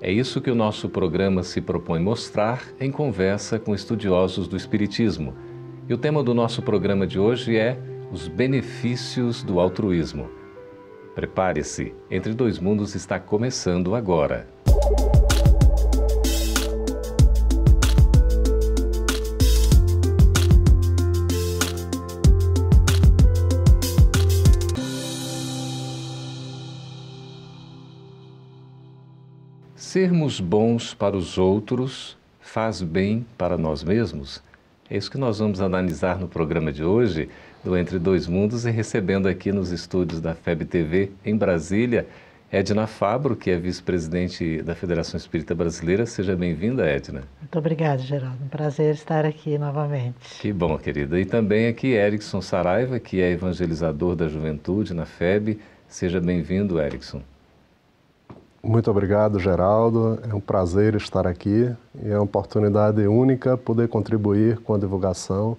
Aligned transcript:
É 0.00 0.12
isso 0.12 0.40
que 0.40 0.50
o 0.50 0.54
nosso 0.54 0.88
programa 0.90 1.42
se 1.42 1.60
propõe 1.60 2.00
mostrar 2.00 2.62
em 2.78 2.90
conversa 2.90 3.58
com 3.58 3.74
estudiosos 3.74 4.46
do 4.46 4.56
Espiritismo. 4.56 5.34
E 5.88 5.94
o 5.94 5.98
tema 5.98 6.22
do 6.22 6.34
nosso 6.34 6.60
programa 6.60 7.06
de 7.06 7.18
hoje 7.18 7.56
é 7.56 7.78
os 8.12 8.28
benefícios 8.28 9.42
do 9.42 9.58
altruísmo. 9.58 10.28
Prepare-se, 11.14 11.94
Entre 12.10 12.34
Dois 12.34 12.58
Mundos 12.58 12.94
está 12.94 13.18
começando 13.18 13.94
agora. 13.94 14.46
Sermos 29.96 30.40
bons 30.40 30.92
para 30.92 31.16
os 31.16 31.38
outros 31.38 32.18
faz 32.38 32.82
bem 32.82 33.24
para 33.38 33.56
nós 33.56 33.82
mesmos? 33.82 34.42
É 34.90 34.96
isso 34.98 35.10
que 35.10 35.16
nós 35.16 35.38
vamos 35.38 35.58
analisar 35.58 36.18
no 36.18 36.28
programa 36.28 36.70
de 36.70 36.84
hoje, 36.84 37.30
do 37.64 37.74
Entre 37.74 37.98
Dois 37.98 38.26
Mundos, 38.26 38.66
e 38.66 38.70
recebendo 38.70 39.26
aqui 39.26 39.50
nos 39.50 39.72
estúdios 39.72 40.20
da 40.20 40.34
FEB 40.34 40.66
TV 40.66 41.12
em 41.24 41.34
Brasília, 41.34 42.06
Edna 42.52 42.86
Fabro, 42.86 43.34
que 43.34 43.50
é 43.50 43.56
vice-presidente 43.56 44.60
da 44.60 44.74
Federação 44.74 45.16
Espírita 45.16 45.54
Brasileira. 45.54 46.04
Seja 46.04 46.36
bem-vinda, 46.36 46.84
Edna. 46.84 47.22
Muito 47.40 47.58
obrigada, 47.58 48.02
Geraldo. 48.02 48.44
Um 48.44 48.48
prazer 48.48 48.92
estar 48.92 49.24
aqui 49.24 49.56
novamente. 49.56 50.42
Que 50.42 50.52
bom, 50.52 50.76
querida. 50.76 51.18
E 51.18 51.24
também 51.24 51.68
aqui 51.68 51.92
Erickson 51.92 52.42
Saraiva, 52.42 53.00
que 53.00 53.22
é 53.22 53.30
evangelizador 53.30 54.14
da 54.14 54.28
juventude 54.28 54.92
na 54.92 55.06
FEB. 55.06 55.58
Seja 55.88 56.20
bem-vindo, 56.20 56.78
Erickson. 56.78 57.22
Muito 58.66 58.90
obrigado, 58.90 59.38
Geraldo. 59.38 60.18
É 60.28 60.34
um 60.34 60.40
prazer 60.40 60.96
estar 60.96 61.24
aqui 61.24 61.72
e 62.02 62.10
é 62.10 62.16
uma 62.16 62.24
oportunidade 62.24 63.06
única 63.06 63.56
poder 63.56 63.86
contribuir 63.86 64.58
com 64.58 64.74
a 64.74 64.78
divulgação 64.78 65.56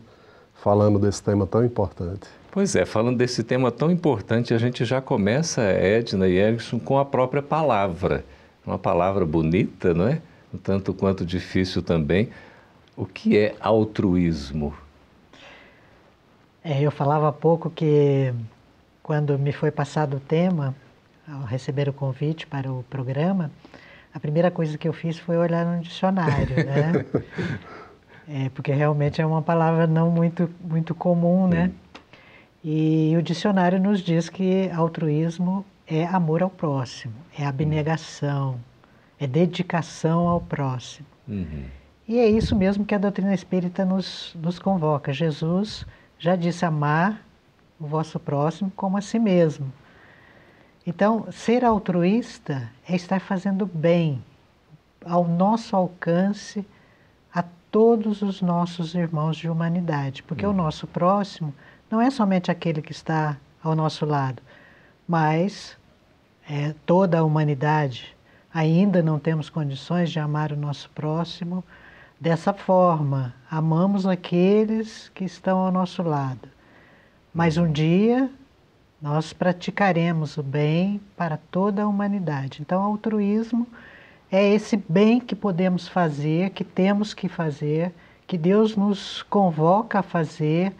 falando 0.55 0.99
desse 0.99 1.23
tema 1.23 1.47
tão 1.47 1.63
importante. 1.63 2.27
Pois 2.51 2.75
é, 2.75 2.85
falando 2.85 3.17
desse 3.17 3.45
tema 3.45 3.71
tão 3.71 3.89
importante, 3.89 4.53
a 4.53 4.57
gente 4.57 4.83
já 4.83 4.99
começa, 4.99 5.61
Edna 5.61 6.27
e 6.27 6.35
Erickson, 6.37 6.79
com 6.79 6.99
a 6.99 7.05
própria 7.05 7.41
palavra. 7.41 8.25
Uma 8.65 8.77
palavra 8.77 9.25
bonita, 9.25 9.93
não 9.93 10.09
é? 10.09 10.21
Um 10.53 10.57
tanto 10.57 10.93
quanto 10.93 11.25
difícil 11.25 11.81
também. 11.81 12.27
O 12.93 13.05
que 13.05 13.37
é 13.37 13.55
altruísmo? 13.61 14.73
É, 16.61 16.81
eu 16.81 16.91
falava 16.91 17.29
há 17.29 17.31
pouco 17.31 17.69
que 17.69 18.33
quando 19.01 19.39
me 19.39 19.53
foi 19.53 19.71
passado 19.71 20.17
o 20.17 20.19
tema, 20.19 20.75
ao 21.27 21.43
receber 21.43 21.89
o 21.89 21.93
convite 21.93 22.47
para 22.47 22.71
o 22.71 22.83
programa, 22.83 23.51
a 24.13 24.19
primeira 24.19 24.49
coisa 24.49 24.77
que 24.77 24.87
eu 24.87 24.93
fiz 24.93 25.19
foi 25.19 25.37
olhar 25.37 25.65
no 25.65 25.81
dicionário, 25.81 26.55
né? 26.65 27.05
é, 28.27 28.49
porque 28.49 28.71
realmente 28.71 29.21
é 29.21 29.25
uma 29.25 29.41
palavra 29.41 29.85
não 29.85 30.09
muito, 30.09 30.49
muito 30.61 30.95
comum, 30.95 31.47
né? 31.47 31.71
E 32.63 33.15
o 33.17 33.21
dicionário 33.21 33.79
nos 33.79 34.01
diz 34.01 34.29
que 34.29 34.69
altruísmo 34.71 35.65
é 35.85 36.05
amor 36.05 36.41
ao 36.41 36.49
próximo, 36.49 37.13
é 37.37 37.45
abnegação, 37.45 38.59
é 39.19 39.27
dedicação 39.27 40.27
ao 40.27 40.41
próximo. 40.41 41.07
Uhum. 41.27 41.65
E 42.07 42.19
é 42.19 42.27
isso 42.27 42.55
mesmo 42.55 42.85
que 42.85 42.95
a 42.95 42.97
doutrina 42.97 43.33
espírita 43.33 43.85
nos, 43.85 44.35
nos 44.41 44.59
convoca. 44.59 45.13
Jesus 45.13 45.85
já 46.17 46.35
disse 46.35 46.65
amar 46.65 47.21
o 47.79 47.85
vosso 47.85 48.19
próximo 48.19 48.71
como 48.75 48.97
a 48.97 49.01
si 49.01 49.19
mesmo. 49.19 49.71
Então, 50.87 51.29
ser 51.33 51.65
altruísta 51.65 52.71
é 52.87 52.95
estar 52.95 53.19
fazendo 53.19 53.65
bem 53.65 54.23
ao 55.05 55.27
nosso 55.27 55.75
alcance 55.75 56.65
a 57.35 57.43
todos 57.69 58.21
os 58.21 58.41
nossos 58.41 58.95
irmãos 58.95 59.35
de 59.35 59.49
humanidade, 59.49 60.23
porque 60.23 60.45
uhum. 60.45 60.53
o 60.53 60.55
nosso 60.55 60.87
próximo 60.87 61.53
não 61.91 61.99
é 61.99 62.09
somente 62.09 62.49
aquele 62.49 62.81
que 62.81 62.93
está 62.93 63.35
ao 63.61 63.75
nosso 63.75 64.05
lado, 64.05 64.41
mas 65.05 65.77
é 66.49 66.73
toda 66.85 67.19
a 67.19 67.23
humanidade. 67.23 68.15
Ainda 68.53 69.03
não 69.03 69.19
temos 69.19 69.49
condições 69.49 70.09
de 70.09 70.21
amar 70.21 70.53
o 70.53 70.57
nosso 70.57 70.89
próximo 70.91 71.65
dessa 72.17 72.53
forma. 72.53 73.35
Amamos 73.51 74.05
aqueles 74.05 75.09
que 75.09 75.25
estão 75.25 75.59
ao 75.59 75.71
nosso 75.71 76.01
lado. 76.01 76.47
Mas 77.33 77.57
um 77.57 77.69
dia 77.69 78.31
nós 79.01 79.31
praticaremos 79.31 80.37
o 80.37 80.43
bem 80.43 80.99
para 81.15 81.37
toda 81.51 81.83
a 81.83 81.87
humanidade. 81.87 82.61
Então, 82.61 82.81
altruísmo 82.81 83.67
é 84.31 84.53
esse 84.53 84.75
bem 84.89 85.19
que 85.19 85.35
podemos 85.35 85.87
fazer, 85.87 86.49
que 86.49 86.63
temos 86.63 87.13
que 87.13 87.29
fazer, 87.29 87.93
que 88.25 88.37
Deus 88.37 88.75
nos 88.75 89.23
convoca 89.23 89.99
a 89.99 90.03
fazer 90.03 90.73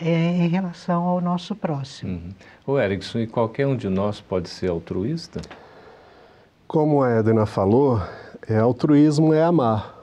é, 0.00 0.06
em 0.06 0.48
relação 0.48 1.04
ao 1.04 1.20
nosso 1.20 1.54
próximo. 1.54 2.12
Uhum. 2.12 2.30
O 2.66 2.78
Erickson, 2.78 3.18
e 3.20 3.26
qualquer 3.26 3.66
um 3.66 3.76
de 3.76 3.88
nós 3.88 4.20
pode 4.20 4.48
ser 4.48 4.70
altruísta? 4.70 5.40
Como 6.66 7.02
a 7.02 7.10
Edna 7.10 7.44
falou, 7.44 8.00
é, 8.48 8.58
altruísmo 8.58 9.32
é 9.34 9.42
amar. 9.42 10.02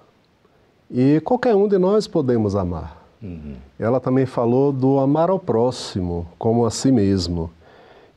E 0.89 1.19
qualquer 1.21 1.55
um 1.55 1.67
de 1.67 1.77
nós 1.77 2.07
podemos 2.07 2.55
amar. 2.55 2.98
Uhum. 3.22 3.56
Ela 3.78 4.00
também 4.00 4.25
falou 4.25 4.72
do 4.72 5.00
amar 5.00 5.30
ao 5.30 5.40
próximo 5.40 6.28
como 6.38 6.66
a 6.66 6.72
si 6.72 6.91
mesmo. 6.91 7.52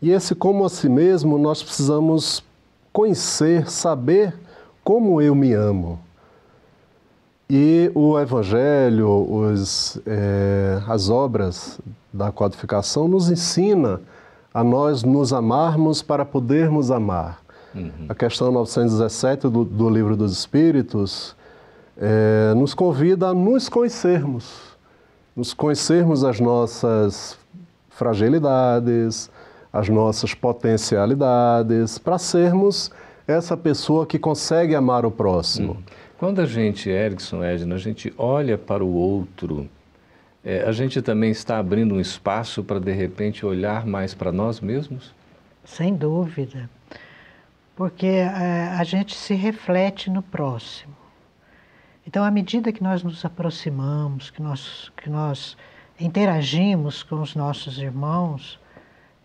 E 0.00 0.10
esse 0.10 0.34
como 0.34 0.64
a 0.64 0.68
si 0.68 0.88
mesmo 0.88 1.38
nós 1.38 1.62
precisamos 1.62 2.44
conhecer, 2.92 3.70
saber 3.70 4.34
como 4.84 5.20
eu 5.20 5.34
me 5.34 5.52
amo. 5.52 5.98
E 7.50 7.90
o 7.94 8.18
Evangelho, 8.18 9.08
os, 9.08 10.00
é, 10.06 10.80
as 10.86 11.10
obras 11.10 11.80
da 12.12 12.32
codificação 12.32 13.06
nos 13.06 13.30
ensina 13.30 14.00
a 14.54 14.62
nós 14.62 15.02
nos 15.02 15.32
amarmos 15.32 16.02
para 16.02 16.24
podermos 16.24 16.90
amar. 16.90 17.42
Uhum. 17.74 18.06
A 18.08 18.14
questão 18.14 18.52
917 18.52 19.48
do, 19.48 19.64
do 19.64 19.90
Livro 19.90 20.16
dos 20.16 20.32
Espíritos 20.32 21.34
é, 21.96 22.52
nos 22.54 22.74
convida 22.74 23.28
a 23.28 23.34
nos 23.34 23.68
conhecermos 23.68 24.71
nos 25.34 25.54
conhecermos 25.54 26.24
as 26.24 26.38
nossas 26.38 27.38
fragilidades, 27.90 29.30
as 29.72 29.88
nossas 29.88 30.34
potencialidades, 30.34 31.98
para 31.98 32.18
sermos 32.18 32.90
essa 33.26 33.56
pessoa 33.56 34.06
que 34.06 34.18
consegue 34.18 34.74
amar 34.74 35.06
o 35.06 35.10
próximo. 35.10 35.74
Hum. 35.74 35.82
Quando 36.18 36.40
a 36.40 36.46
gente, 36.46 36.88
Erickson, 36.88 37.42
Edna, 37.42 37.74
a 37.74 37.78
gente 37.78 38.12
olha 38.16 38.56
para 38.56 38.84
o 38.84 38.92
outro, 38.92 39.68
é, 40.44 40.62
a 40.62 40.72
gente 40.72 41.00
também 41.00 41.30
está 41.30 41.58
abrindo 41.58 41.94
um 41.94 42.00
espaço 42.00 42.62
para, 42.62 42.78
de 42.78 42.92
repente, 42.92 43.46
olhar 43.46 43.86
mais 43.86 44.14
para 44.14 44.30
nós 44.30 44.60
mesmos? 44.60 45.12
Sem 45.64 45.94
dúvida. 45.94 46.68
Porque 47.74 48.06
é, 48.06 48.68
a 48.78 48.84
gente 48.84 49.16
se 49.16 49.34
reflete 49.34 50.10
no 50.10 50.22
próximo. 50.22 51.01
Então, 52.06 52.24
à 52.24 52.30
medida 52.30 52.72
que 52.72 52.82
nós 52.82 53.02
nos 53.02 53.24
aproximamos, 53.24 54.30
que 54.30 54.42
nós, 54.42 54.90
que 54.96 55.08
nós 55.08 55.56
interagimos 55.98 57.02
com 57.02 57.20
os 57.20 57.34
nossos 57.34 57.78
irmãos, 57.78 58.58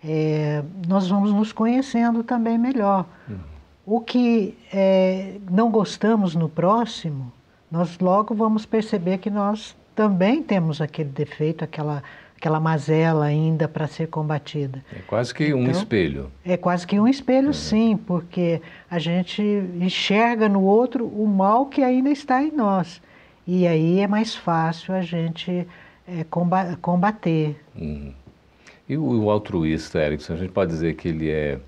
é, 0.03 0.63
nós 0.87 1.07
vamos 1.07 1.33
nos 1.33 1.51
conhecendo 1.51 2.23
também 2.23 2.57
melhor. 2.57 3.05
Uhum. 3.27 3.39
O 3.85 4.01
que 4.01 4.57
é, 4.71 5.39
não 5.49 5.71
gostamos 5.71 6.35
no 6.35 6.47
próximo, 6.49 7.31
nós 7.71 7.97
logo 7.99 8.35
vamos 8.35 8.65
perceber 8.65 9.17
que 9.17 9.29
nós 9.29 9.75
também 9.95 10.43
temos 10.43 10.79
aquele 10.79 11.09
defeito, 11.09 11.63
aquela 11.63 12.03
aquela 12.37 12.59
mazela 12.59 13.25
ainda 13.25 13.67
para 13.67 13.87
ser 13.87 14.07
combatida. 14.07 14.83
É 14.95 14.99
quase 15.07 15.33
que 15.33 15.53
um 15.53 15.63
então, 15.63 15.71
espelho. 15.71 16.31
É 16.45 16.55
quase 16.55 16.85
que 16.85 16.99
um 16.99 17.07
espelho, 17.07 17.49
é. 17.49 17.53
sim, 17.53 17.97
porque 17.97 18.61
a 18.89 18.99
gente 18.99 19.41
enxerga 19.81 20.47
no 20.47 20.61
outro 20.61 21.05
o 21.05 21.27
mal 21.27 21.65
que 21.65 21.81
ainda 21.81 22.11
está 22.11 22.41
em 22.41 22.51
nós. 22.51 23.01
E 23.45 23.67
aí 23.67 23.99
é 23.99 24.07
mais 24.07 24.35
fácil 24.35 24.93
a 24.93 25.01
gente 25.01 25.67
é, 26.07 26.23
combater. 26.79 27.59
Uhum. 27.75 28.13
E 28.87 28.95
o, 28.95 29.23
o 29.23 29.31
altruísta, 29.31 29.99
Erickson, 29.99 30.33
a 30.33 30.37
gente 30.37 30.51
pode 30.51 30.71
dizer 30.71 30.95
que 30.95 31.07
ele 31.07 31.31
é, 31.31 31.59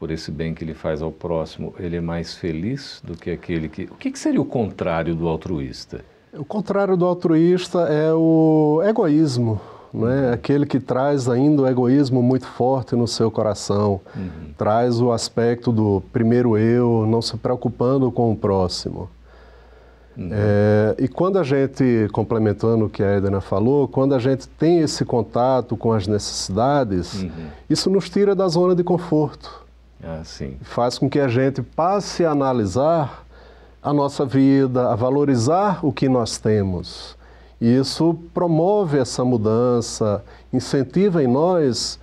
por 0.00 0.10
esse 0.10 0.32
bem 0.32 0.52
que 0.52 0.64
ele 0.64 0.74
faz 0.74 1.00
ao 1.00 1.12
próximo, 1.12 1.74
ele 1.78 1.96
é 1.96 2.00
mais 2.00 2.34
feliz 2.34 3.00
do 3.04 3.16
que 3.16 3.30
aquele 3.30 3.68
que. 3.68 3.84
O 3.84 3.94
que, 3.94 4.10
que 4.10 4.18
seria 4.18 4.40
o 4.40 4.44
contrário 4.44 5.14
do 5.14 5.28
altruísta? 5.28 6.04
O 6.32 6.44
contrário 6.44 6.96
do 6.96 7.04
altruísta 7.04 7.80
é 7.88 8.12
o 8.12 8.82
egoísmo, 8.84 9.60
né? 9.92 10.32
aquele 10.32 10.64
que 10.66 10.80
traz 10.80 11.28
ainda 11.28 11.62
o 11.62 11.66
egoísmo 11.66 12.22
muito 12.22 12.46
forte 12.46 12.96
no 12.96 13.06
seu 13.06 13.30
coração, 13.30 14.00
uhum. 14.16 14.52
traz 14.56 15.00
o 15.00 15.12
aspecto 15.12 15.70
do 15.70 16.02
primeiro 16.12 16.56
eu, 16.56 17.06
não 17.06 17.20
se 17.20 17.36
preocupando 17.36 18.10
com 18.10 18.32
o 18.32 18.36
próximo. 18.36 19.10
Uhum. 20.16 20.28
É, 20.30 20.94
e 20.98 21.08
quando 21.08 21.38
a 21.38 21.42
gente, 21.42 22.08
complementando 22.12 22.86
o 22.86 22.90
que 22.90 23.02
a 23.02 23.16
Edna 23.16 23.40
falou, 23.40 23.88
quando 23.88 24.14
a 24.14 24.18
gente 24.18 24.46
tem 24.46 24.80
esse 24.80 25.04
contato 25.04 25.76
com 25.76 25.92
as 25.92 26.06
necessidades, 26.06 27.22
uhum. 27.22 27.30
isso 27.68 27.88
nos 27.90 28.10
tira 28.10 28.34
da 28.34 28.46
zona 28.48 28.74
de 28.74 28.84
conforto. 28.84 29.62
Ah, 30.02 30.22
Faz 30.62 30.98
com 30.98 31.08
que 31.08 31.20
a 31.20 31.28
gente 31.28 31.62
passe 31.62 32.24
a 32.24 32.32
analisar 32.32 33.24
a 33.82 33.92
nossa 33.92 34.24
vida, 34.24 34.90
a 34.90 34.94
valorizar 34.94 35.84
o 35.84 35.92
que 35.92 36.08
nós 36.08 36.38
temos. 36.38 37.16
E 37.62 37.76
isso 37.76 38.18
promove 38.34 38.98
essa 38.98 39.24
mudança, 39.24 40.24
incentiva 40.52 41.22
em 41.22 41.28
nós 41.28 41.96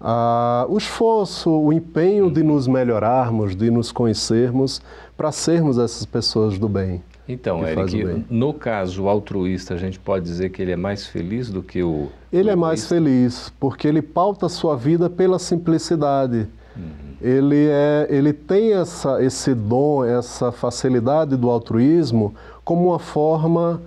ah, 0.00 0.64
o 0.68 0.78
esforço, 0.78 1.50
o 1.50 1.72
empenho 1.72 2.30
de 2.30 2.44
nos 2.44 2.68
melhorarmos, 2.68 3.56
de 3.56 3.72
nos 3.72 3.90
conhecermos, 3.90 4.80
para 5.16 5.32
sermos 5.32 5.78
essas 5.78 6.06
pessoas 6.06 6.60
do 6.60 6.68
bem. 6.68 7.02
Então, 7.28 7.66
Eric, 7.66 8.24
no 8.30 8.54
caso 8.54 9.08
altruísta, 9.08 9.74
a 9.74 9.76
gente 9.76 9.98
pode 9.98 10.24
dizer 10.24 10.50
que 10.50 10.62
ele 10.62 10.70
é 10.70 10.76
mais 10.76 11.06
feliz 11.06 11.50
do 11.50 11.60
que 11.60 11.82
o. 11.82 12.08
Ele 12.32 12.48
é 12.48 12.56
mais 12.56 12.86
feliz, 12.86 13.52
porque 13.58 13.88
ele 13.88 14.02
pauta 14.02 14.46
a 14.46 14.48
sua 14.48 14.76
vida 14.76 15.10
pela 15.10 15.40
simplicidade. 15.40 16.46
Uhum. 16.76 17.16
Ele, 17.20 17.66
é, 17.68 18.06
ele 18.08 18.32
tem 18.32 18.74
essa, 18.74 19.20
esse 19.22 19.54
dom, 19.54 20.04
essa 20.04 20.52
facilidade 20.52 21.36
do 21.36 21.50
altruísmo 21.50 22.32
como 22.64 22.90
uma 22.90 22.98
forma 23.00 23.82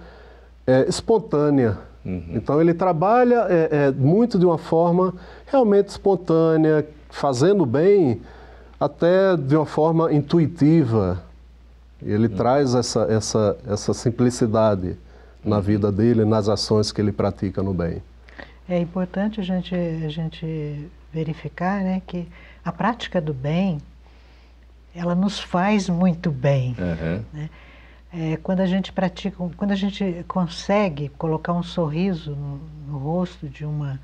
é, 0.65 0.87
espontânea. 0.87 1.77
Uhum. 2.05 2.31
Então 2.33 2.59
ele 2.59 2.73
trabalha 2.73 3.45
é, 3.49 3.69
é, 3.71 3.91
muito 3.91 4.37
de 4.37 4.45
uma 4.45 4.57
forma 4.57 5.13
realmente 5.45 5.89
espontânea, 5.89 6.85
fazendo 7.09 7.65
bem, 7.65 8.21
até 8.79 9.37
de 9.37 9.55
uma 9.55 9.65
forma 9.65 10.11
intuitiva. 10.11 11.23
Ele 12.01 12.27
uhum. 12.27 12.35
traz 12.35 12.75
essa, 12.75 13.03
essa, 13.09 13.57
essa 13.65 13.93
simplicidade 13.93 14.97
na 15.43 15.57
uhum. 15.57 15.61
vida 15.61 15.91
dele, 15.91 16.25
nas 16.25 16.49
ações 16.49 16.91
que 16.91 16.99
ele 16.99 17.11
pratica 17.11 17.63
no 17.63 17.73
bem. 17.73 18.01
É 18.67 18.79
importante 18.79 19.39
a 19.39 19.43
gente, 19.43 19.75
a 19.75 20.09
gente 20.09 20.89
verificar 21.11 21.81
né, 21.81 22.01
que 22.05 22.27
a 22.63 22.71
prática 22.71 23.21
do 23.21 23.33
bem, 23.33 23.79
ela 24.95 25.15
nos 25.15 25.39
faz 25.39 25.89
muito 25.89 26.31
bem. 26.31 26.75
Uhum. 26.79 27.23
Né? 27.33 27.49
É, 28.15 28.37
quando 28.37 28.59
a 28.59 28.65
gente 28.67 28.91
pratica, 28.91 29.35
quando 29.57 29.71
a 29.71 29.75
gente 29.75 30.23
consegue 30.27 31.09
colocar 31.17 31.51
um 31.53 31.63
sorriso 31.63 32.35
no, 32.35 32.61
no 32.87 32.97
rosto 32.99 33.49
de 33.49 33.65
uma 33.65 33.99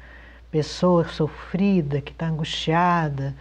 pessoa 0.49 1.07
sofrida, 1.07 2.01
que 2.01 2.11
está 2.11 2.27
angustiada, 2.27 3.35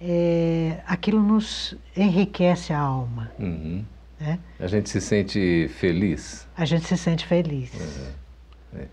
é, 0.00 0.78
aquilo 0.86 1.20
nos 1.20 1.76
enriquece 1.96 2.72
a 2.72 2.78
alma. 2.78 3.32
Uhum. 3.40 3.84
Né? 4.20 4.38
A 4.60 4.68
gente 4.68 4.88
se 4.88 5.00
sente 5.00 5.68
feliz? 5.74 6.46
A 6.56 6.64
gente 6.64 6.84
se 6.84 6.96
sente 6.96 7.26
feliz. 7.26 7.72
Uhum. 7.74 8.80
É. 8.80 8.86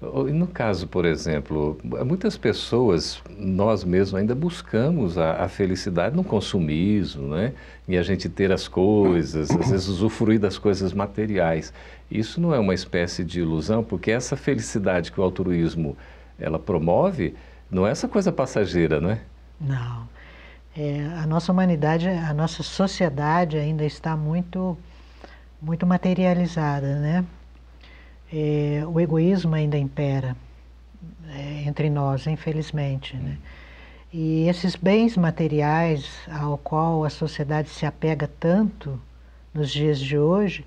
No 0.00 0.46
caso, 0.46 0.86
por 0.86 1.06
exemplo, 1.06 1.78
muitas 1.82 2.36
pessoas, 2.36 3.22
nós 3.30 3.82
mesmos 3.82 4.20
ainda 4.20 4.34
buscamos 4.34 5.16
a, 5.16 5.44
a, 5.44 5.48
felicidade 5.48 6.14
no 6.14 6.22
consumismo, 6.22 7.34
né? 7.34 7.54
E 7.88 7.96
a 7.96 8.02
gente 8.02 8.28
ter 8.28 8.52
as 8.52 8.68
coisas, 8.68 9.50
às 9.50 9.70
vezes 9.70 9.88
usufruir 9.88 10.38
das 10.38 10.58
coisas 10.58 10.92
materiais. 10.92 11.72
Isso 12.10 12.38
não 12.42 12.54
é 12.54 12.58
uma 12.58 12.74
espécie 12.74 13.24
de 13.24 13.40
ilusão, 13.40 13.82
porque 13.82 14.10
essa 14.10 14.36
felicidade 14.36 15.10
que 15.10 15.18
o 15.18 15.24
altruísmo 15.24 15.96
ela 16.38 16.58
promove 16.58 17.34
não 17.70 17.86
é 17.86 17.90
essa 17.90 18.06
coisa 18.06 18.30
passageira, 18.30 19.00
não 19.00 19.10
é? 19.10 19.20
Não. 19.58 20.06
É, 20.76 21.06
a 21.22 21.26
nossa 21.26 21.50
humanidade, 21.50 22.06
a 22.06 22.34
nossa 22.34 22.62
sociedade 22.62 23.56
ainda 23.56 23.84
está 23.84 24.14
muito, 24.14 24.76
muito 25.62 25.86
materializada, 25.86 27.00
né? 27.00 27.24
É, 28.32 28.82
o 28.86 29.00
egoísmo 29.00 29.54
ainda 29.54 29.76
impera 29.78 30.36
é, 31.28 31.62
entre 31.66 31.90
nós, 31.90 32.26
infelizmente. 32.26 33.16
Né? 33.16 33.36
E 34.12 34.48
esses 34.48 34.76
bens 34.76 35.16
materiais 35.16 36.08
ao 36.30 36.56
qual 36.58 37.04
a 37.04 37.10
sociedade 37.10 37.68
se 37.68 37.84
apega 37.84 38.30
tanto 38.40 39.00
nos 39.52 39.70
dias 39.70 39.98
de 39.98 40.18
hoje, 40.18 40.64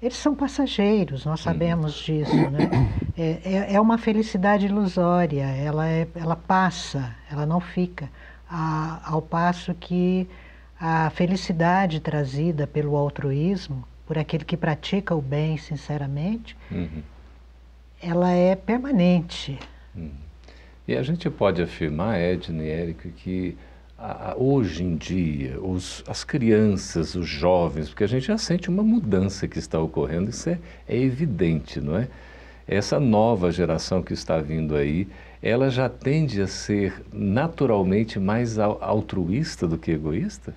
eles 0.00 0.16
são 0.16 0.34
passageiros, 0.34 1.24
nós 1.24 1.40
sabemos 1.40 1.94
disso. 1.94 2.34
Né? 2.50 2.70
É, 3.16 3.40
é, 3.44 3.74
é 3.74 3.80
uma 3.80 3.98
felicidade 3.98 4.66
ilusória, 4.66 5.44
ela, 5.44 5.88
é, 5.88 6.06
ela 6.14 6.36
passa, 6.36 7.16
ela 7.30 7.44
não 7.44 7.60
fica. 7.60 8.08
A, 8.48 9.00
ao 9.04 9.20
passo 9.20 9.74
que 9.74 10.28
a 10.80 11.10
felicidade 11.10 11.98
trazida 12.00 12.66
pelo 12.66 12.96
altruísmo 12.96 13.84
por 14.08 14.16
aquele 14.16 14.42
que 14.42 14.56
pratica 14.56 15.14
o 15.14 15.20
bem 15.20 15.58
sinceramente, 15.58 16.56
uhum. 16.72 17.02
ela 18.02 18.30
é 18.30 18.56
permanente. 18.56 19.58
Uhum. 19.94 20.10
E 20.88 20.96
a 20.96 21.02
gente 21.02 21.28
pode 21.28 21.60
afirmar, 21.60 22.18
Edna 22.18 22.64
e 22.64 22.70
Érica, 22.70 23.10
que 23.10 23.54
a, 23.98 24.34
hoje 24.34 24.82
em 24.82 24.96
dia, 24.96 25.60
os, 25.60 26.02
as 26.08 26.24
crianças, 26.24 27.14
os 27.14 27.28
jovens, 27.28 27.90
porque 27.90 28.02
a 28.02 28.06
gente 28.06 28.28
já 28.28 28.38
sente 28.38 28.70
uma 28.70 28.82
mudança 28.82 29.46
que 29.46 29.58
está 29.58 29.78
ocorrendo, 29.78 30.30
isso 30.30 30.48
é, 30.48 30.58
é 30.88 30.96
evidente, 30.96 31.78
não 31.78 31.94
é? 31.94 32.08
Essa 32.66 32.98
nova 32.98 33.52
geração 33.52 34.02
que 34.02 34.14
está 34.14 34.38
vindo 34.38 34.74
aí, 34.74 35.06
ela 35.42 35.68
já 35.68 35.86
tende 35.86 36.40
a 36.40 36.46
ser 36.46 37.02
naturalmente 37.12 38.18
mais 38.18 38.58
altruísta 38.58 39.68
do 39.68 39.76
que 39.76 39.90
egoísta? 39.90 40.54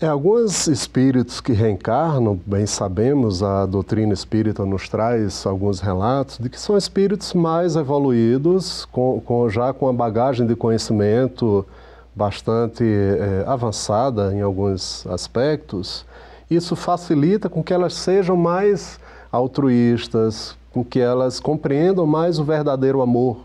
É, 0.00 0.06
alguns 0.06 0.68
espíritos 0.68 1.40
que 1.40 1.52
reencarnam, 1.52 2.38
bem 2.46 2.66
sabemos, 2.66 3.42
a 3.42 3.66
doutrina 3.66 4.14
espírita 4.14 4.64
nos 4.64 4.88
traz 4.88 5.44
alguns 5.44 5.80
relatos 5.80 6.38
de 6.38 6.48
que 6.48 6.60
são 6.60 6.76
espíritos 6.76 7.34
mais 7.34 7.74
evoluídos, 7.74 8.84
com, 8.92 9.20
com 9.20 9.50
já 9.50 9.72
com 9.72 9.88
a 9.88 9.92
bagagem 9.92 10.46
de 10.46 10.54
conhecimento 10.54 11.66
bastante 12.14 12.84
é, 12.84 13.42
avançada 13.44 14.32
em 14.32 14.40
alguns 14.40 15.04
aspectos. 15.08 16.06
Isso 16.48 16.76
facilita 16.76 17.48
com 17.48 17.60
que 17.60 17.74
elas 17.74 17.94
sejam 17.94 18.36
mais 18.36 19.00
altruístas, 19.32 20.56
com 20.72 20.84
que 20.84 21.00
elas 21.00 21.40
compreendam 21.40 22.06
mais 22.06 22.38
o 22.38 22.44
verdadeiro 22.44 23.02
amor, 23.02 23.38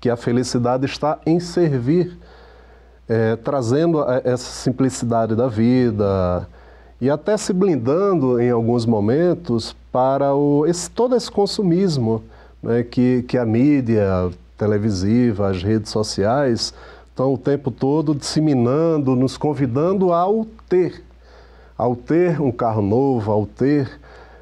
que 0.00 0.08
a 0.08 0.16
felicidade 0.16 0.86
está 0.86 1.18
em 1.26 1.38
servir 1.38 2.16
é, 3.08 3.36
trazendo 3.36 4.04
essa 4.24 4.50
simplicidade 4.50 5.34
da 5.34 5.48
vida 5.48 6.46
e 7.00 7.08
até 7.08 7.36
se 7.36 7.52
blindando 7.52 8.40
em 8.40 8.50
alguns 8.50 8.84
momentos 8.84 9.74
para 9.90 10.34
o, 10.34 10.66
esse, 10.66 10.90
todo 10.90 11.16
esse 11.16 11.30
consumismo 11.30 12.22
né, 12.62 12.82
que, 12.82 13.22
que 13.22 13.38
a 13.38 13.46
mídia 13.46 14.30
televisiva, 14.58 15.48
as 15.48 15.62
redes 15.62 15.90
sociais 15.90 16.74
estão 17.08 17.32
o 17.32 17.38
tempo 17.38 17.70
todo 17.70 18.14
disseminando, 18.14 19.16
nos 19.16 19.36
convidando 19.36 20.12
ao 20.12 20.44
ter, 20.68 21.02
ao 21.76 21.96
ter 21.96 22.40
um 22.40 22.52
carro 22.52 22.82
novo, 22.82 23.30
ao 23.30 23.46
ter 23.46 23.88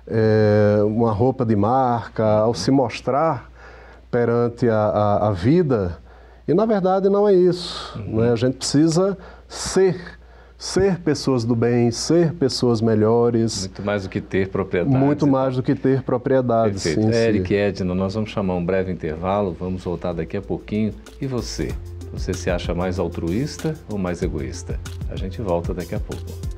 é, 0.07 0.79
uma 0.83 1.13
roupa 1.13 1.45
de 1.45 1.55
marca, 1.55 2.25
ao 2.25 2.55
se 2.55 2.71
mostrar 2.71 3.51
perante 4.11 4.69
a, 4.69 4.77
a, 4.77 5.29
a 5.29 5.33
vida 5.33 5.99
e 6.47 6.55
na 6.55 6.65
verdade 6.65 7.09
não 7.09 7.29
é 7.29 7.35
isso. 7.35 7.99
Uhum. 7.99 8.21
Né? 8.21 8.33
A 8.33 8.37
gente 8.37 8.57
precisa 8.57 9.17
ser, 9.49 9.97
ser 10.57 10.99
pessoas 11.01 11.45
do 11.45 11.57
bem, 11.57 11.91
ser 11.91 12.33
pessoas 12.35 12.81
melhores. 12.81 13.63
Muito 13.67 13.83
mais 13.83 14.03
do 14.05 14.09
que 14.09 14.21
ter 14.21 14.49
propriedades. 14.49 14.99
Muito 14.99 15.27
mais 15.27 15.57
do 15.57 15.63
que 15.63 15.75
ter 15.75 16.03
propriedades. 16.03 16.83
Perfeito. 16.83 17.13
Sim, 17.13 17.19
Eric. 17.19 17.55
Edna, 17.55 17.95
nós 17.95 18.15
vamos 18.15 18.31
chamar 18.31 18.55
um 18.55 18.65
breve 18.65 18.93
intervalo, 18.93 19.57
vamos 19.59 19.83
voltar 19.85 20.13
daqui 20.13 20.37
a 20.37 20.43
pouquinho. 20.43 20.93
E 21.21 21.27
você? 21.27 21.73
Você 22.13 22.33
se 22.33 22.49
acha 22.49 22.75
mais 22.75 22.99
altruísta 22.99 23.75
ou 23.91 23.99
mais 23.99 24.23
egoísta? 24.23 24.79
A 25.11 25.17
gente 25.17 25.43
volta 25.43 25.75
daqui 25.75 25.95
a 25.95 26.01
pouco. 26.01 26.56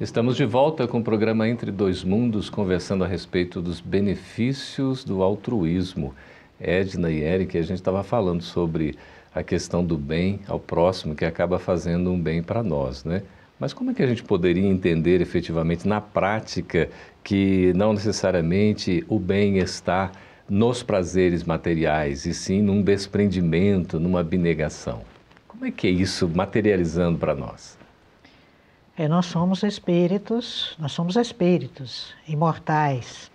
Estamos 0.00 0.36
de 0.36 0.44
volta 0.44 0.86
com 0.86 1.00
o 1.00 1.02
programa 1.02 1.48
Entre 1.48 1.72
Dois 1.72 2.04
Mundos, 2.04 2.48
conversando 2.48 3.02
a 3.02 3.06
respeito 3.08 3.60
dos 3.60 3.80
benefícios 3.80 5.02
do 5.02 5.24
altruísmo. 5.24 6.14
Edna 6.60 7.10
e 7.10 7.20
Eric, 7.20 7.58
a 7.58 7.62
gente 7.62 7.78
estava 7.78 8.04
falando 8.04 8.40
sobre 8.40 8.94
a 9.34 9.42
questão 9.42 9.84
do 9.84 9.98
bem 9.98 10.38
ao 10.46 10.60
próximo, 10.60 11.16
que 11.16 11.24
acaba 11.24 11.58
fazendo 11.58 12.12
um 12.12 12.20
bem 12.20 12.44
para 12.44 12.62
nós, 12.62 13.04
né? 13.04 13.24
Mas 13.58 13.72
como 13.72 13.90
é 13.90 13.94
que 13.94 14.00
a 14.00 14.06
gente 14.06 14.22
poderia 14.22 14.68
entender 14.68 15.20
efetivamente 15.20 15.88
na 15.88 16.00
prática 16.00 16.88
que 17.24 17.72
não 17.74 17.92
necessariamente 17.92 19.04
o 19.08 19.18
bem 19.18 19.58
está 19.58 20.12
nos 20.48 20.80
prazeres 20.80 21.42
materiais, 21.42 22.24
e 22.24 22.32
sim 22.32 22.62
num 22.62 22.82
desprendimento, 22.82 23.98
numa 23.98 24.20
abnegação? 24.20 25.02
Como 25.48 25.64
é 25.64 25.72
que 25.72 25.88
é 25.88 25.90
isso 25.90 26.28
materializando 26.28 27.18
para 27.18 27.34
nós? 27.34 27.77
É, 28.98 29.06
nós 29.06 29.26
somos 29.26 29.62
espíritos, 29.62 30.74
nós 30.76 30.90
somos 30.90 31.14
espíritos 31.14 32.12
imortais. 32.26 33.30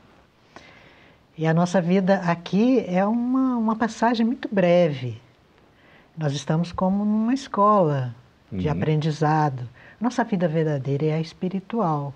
E 1.38 1.48
a 1.48 1.54
nossa 1.54 1.82
vida 1.82 2.16
aqui 2.16 2.84
é 2.86 3.06
uma, 3.06 3.56
uma 3.56 3.76
passagem 3.78 4.26
muito 4.26 4.50
breve. 4.52 5.22
Nós 6.18 6.34
estamos 6.34 6.74
como 6.74 7.06
numa 7.06 7.34
escola 7.34 8.14
de 8.52 8.68
uhum. 8.68 8.74
aprendizado. 8.74 9.64
Nossa 10.02 10.26
vida 10.26 10.50
verdadeira 10.50 11.06
é 11.06 11.14
a 11.14 11.22
espiritual. 11.22 12.14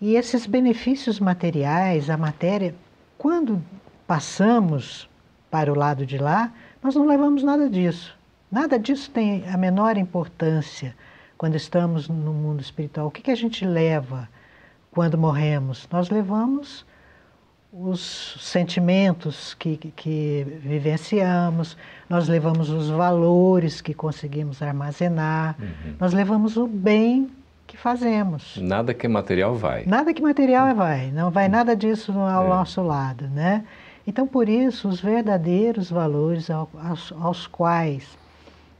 E 0.00 0.16
esses 0.16 0.46
benefícios 0.46 1.20
materiais, 1.20 2.10
a 2.10 2.16
matéria, 2.16 2.74
quando 3.16 3.62
passamos 4.04 5.08
para 5.48 5.72
o 5.72 5.78
lado 5.78 6.04
de 6.04 6.18
lá, 6.18 6.52
nós 6.82 6.96
não 6.96 7.06
levamos 7.06 7.44
nada 7.44 7.70
disso. 7.70 8.18
Nada 8.50 8.80
disso 8.80 9.12
tem 9.12 9.48
a 9.48 9.56
menor 9.56 9.96
importância 9.96 10.92
quando 11.36 11.54
estamos 11.54 12.08
no 12.08 12.32
mundo 12.32 12.60
espiritual. 12.60 13.06
O 13.06 13.10
que, 13.10 13.22
que 13.22 13.30
a 13.30 13.36
gente 13.36 13.64
leva 13.64 14.28
quando 14.90 15.18
morremos? 15.18 15.86
Nós 15.90 16.10
levamos 16.10 16.84
os 17.72 18.38
sentimentos 18.40 19.52
que, 19.54 19.76
que 19.76 20.46
vivenciamos, 20.60 21.76
nós 22.08 22.26
levamos 22.26 22.70
os 22.70 22.88
valores 22.88 23.82
que 23.82 23.92
conseguimos 23.92 24.62
armazenar, 24.62 25.56
uhum. 25.58 25.94
nós 26.00 26.14
levamos 26.14 26.56
o 26.56 26.66
bem 26.66 27.30
que 27.66 27.76
fazemos. 27.76 28.56
Nada 28.56 28.94
que 28.94 29.04
é 29.04 29.08
material 29.08 29.54
vai. 29.54 29.84
Nada 29.84 30.14
que 30.14 30.22
material 30.22 30.74
vai, 30.74 31.10
não 31.10 31.30
vai 31.30 31.48
nada 31.48 31.76
disso 31.76 32.12
ao 32.12 32.46
é. 32.46 32.48
nosso 32.48 32.80
lado, 32.82 33.28
né? 33.28 33.64
Então, 34.06 34.26
por 34.26 34.48
isso, 34.48 34.88
os 34.88 35.00
verdadeiros 35.00 35.90
valores 35.90 36.48
aos, 36.48 37.12
aos 37.20 37.46
quais 37.46 38.16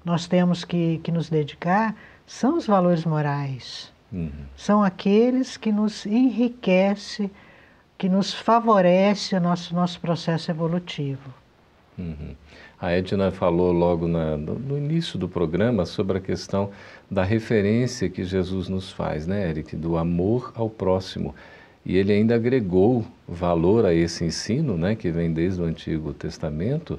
nós 0.05 0.29
temos 0.29 0.65
que, 0.65 1.01
que 1.03 1.11
nos 1.11 1.29
dedicar 1.29 1.95
são 2.27 2.57
os 2.57 2.67
valores 2.67 3.05
morais. 3.05 3.93
Uhum. 4.13 4.31
São 4.57 4.83
aqueles 4.83 5.57
que 5.57 5.73
nos 5.73 6.07
enriquecem 6.07 7.31
que 7.99 8.09
nos 8.09 8.35
favorece 8.35 9.35
o 9.35 9.41
nosso, 9.41 9.75
nosso 9.75 10.01
processo 10.01 10.51
evolutivo. 10.51 11.33
Uhum. 11.99 12.35
A 12.79 12.93
Edna 12.93 13.31
falou 13.31 13.73
logo 13.73 14.07
na, 14.07 14.37
no 14.37 14.77
início 14.77 15.19
do 15.19 15.27
programa 15.27 15.87
sobre 15.87 16.19
a 16.19 16.21
questão 16.21 16.71
da 17.11 17.25
referência 17.25 18.11
que 18.11 18.23
Jesus 18.23 18.69
nos 18.69 18.93
faz, 18.93 19.27
né, 19.27 19.49
Eric? 19.49 19.75
Do 19.75 19.97
amor 19.97 20.53
ao 20.55 20.69
próximo. 20.69 21.35
E 21.87 21.97
ele 21.97 22.13
ainda 22.13 22.35
agregou 22.35 23.07
valor 23.27 23.87
a 23.87 23.95
esse 23.95 24.25
ensino, 24.25 24.77
né, 24.77 24.95
que 24.95 25.11
vem 25.11 25.33
desde 25.33 25.63
o 25.63 25.65
Antigo 25.65 26.13
Testamento, 26.13 26.99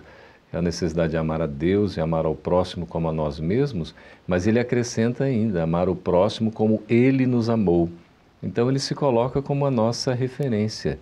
a 0.51 0.61
necessidade 0.61 1.11
de 1.11 1.17
amar 1.17 1.41
a 1.41 1.45
Deus 1.45 1.97
e 1.97 2.01
amar 2.01 2.25
ao 2.25 2.35
próximo 2.35 2.85
como 2.85 3.09
a 3.09 3.13
nós 3.13 3.39
mesmos, 3.39 3.93
mas 4.25 4.47
ele 4.47 4.59
acrescenta 4.59 5.25
ainda 5.25 5.63
amar 5.63 5.89
o 5.89 5.95
próximo 5.95 6.51
como 6.51 6.81
ele 6.87 7.25
nos 7.25 7.49
amou. 7.49 7.89
Então 8.41 8.69
ele 8.69 8.79
se 8.79 8.95
coloca 8.95 9.41
como 9.41 9.65
a 9.65 9.71
nossa 9.71 10.13
referência. 10.13 10.99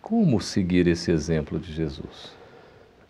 Como 0.00 0.40
seguir 0.40 0.86
esse 0.86 1.10
exemplo 1.10 1.58
de 1.58 1.72
Jesus? 1.72 2.32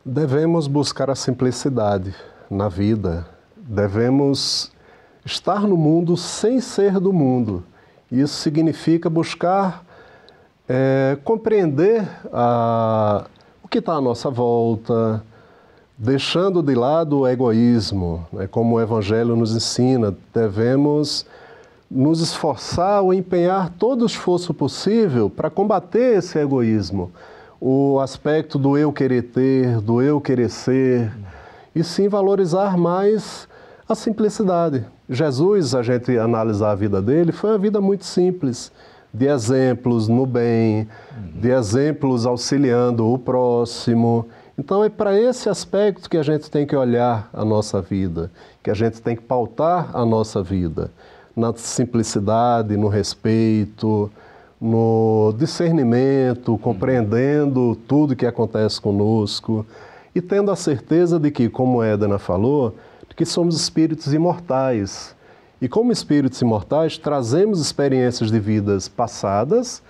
Devemos 0.04 0.66
buscar 0.66 1.10
a 1.10 1.14
simplicidade 1.14 2.14
na 2.50 2.68
vida. 2.68 3.26
Devemos 3.56 4.72
estar 5.24 5.60
no 5.62 5.76
mundo 5.76 6.16
sem 6.16 6.60
ser 6.60 6.98
do 6.98 7.12
mundo. 7.12 7.64
Isso 8.10 8.34
significa 8.36 9.10
buscar 9.10 9.84
é, 10.68 11.18
compreender 11.24 12.08
a, 12.32 13.26
o 13.62 13.68
que 13.68 13.78
está 13.78 13.94
à 13.94 14.00
nossa 14.00 14.30
volta, 14.30 15.22
deixando 15.98 16.62
de 16.62 16.74
lado 16.74 17.20
o 17.20 17.28
egoísmo, 17.28 18.26
né, 18.32 18.46
como 18.46 18.76
o 18.76 18.80
Evangelho 18.80 19.34
nos 19.34 19.54
ensina. 19.54 20.14
Devemos 20.34 21.24
nos 21.90 22.20
esforçar 22.20 23.02
ou 23.02 23.14
empenhar 23.14 23.70
todo 23.78 24.02
o 24.02 24.06
esforço 24.06 24.52
possível 24.52 25.30
para 25.30 25.48
combater 25.48 26.18
esse 26.18 26.38
egoísmo, 26.38 27.12
o 27.60 27.98
aspecto 28.00 28.58
do 28.58 28.76
eu 28.76 28.92
querer 28.92 29.22
ter, 29.22 29.80
do 29.80 30.02
eu 30.02 30.20
querer 30.20 30.50
ser, 30.50 31.12
e 31.74 31.84
sim 31.84 32.08
valorizar 32.08 32.76
mais 32.76 33.48
a 33.88 33.94
simplicidade. 33.94 34.84
Jesus, 35.08 35.74
a 35.74 35.82
gente 35.82 36.18
analisar 36.18 36.72
a 36.72 36.74
vida 36.74 37.00
dele, 37.00 37.30
foi 37.30 37.50
uma 37.50 37.58
vida 37.58 37.80
muito 37.80 38.04
simples, 38.04 38.72
de 39.14 39.26
exemplos 39.26 40.08
no 40.08 40.26
bem, 40.26 40.88
de 41.40 41.50
exemplos 41.50 42.26
auxiliando 42.26 43.10
o 43.10 43.16
próximo. 43.16 44.26
Então 44.58 44.82
é 44.82 44.88
para 44.88 45.18
esse 45.18 45.48
aspecto 45.48 46.08
que 46.08 46.16
a 46.16 46.22
gente 46.22 46.50
tem 46.50 46.66
que 46.66 46.74
olhar 46.74 47.28
a 47.32 47.44
nossa 47.44 47.82
vida, 47.82 48.30
que 48.62 48.70
a 48.70 48.74
gente 48.74 49.02
tem 49.02 49.14
que 49.14 49.22
pautar 49.22 49.90
a 49.94 50.04
nossa 50.04 50.42
vida 50.42 50.90
na 51.36 51.52
simplicidade, 51.54 52.76
no 52.76 52.88
respeito, 52.88 54.10
no 54.58 55.34
discernimento, 55.36 56.56
compreendendo 56.58 57.76
tudo 57.86 58.16
que 58.16 58.24
acontece 58.24 58.80
conosco 58.80 59.66
e 60.14 60.22
tendo 60.22 60.50
a 60.50 60.56
certeza 60.56 61.20
de 61.20 61.30
que, 61.30 61.50
como 61.50 61.82
Edna 61.82 62.18
falou, 62.18 62.74
que 63.14 63.24
somos 63.24 63.56
espíritos 63.56 64.12
imortais. 64.12 65.14
E 65.60 65.68
como 65.68 65.90
espíritos 65.90 66.40
imortais, 66.42 66.98
trazemos 66.98 67.60
experiências 67.60 68.30
de 68.30 68.38
vidas 68.38 68.88
passadas, 68.88 69.82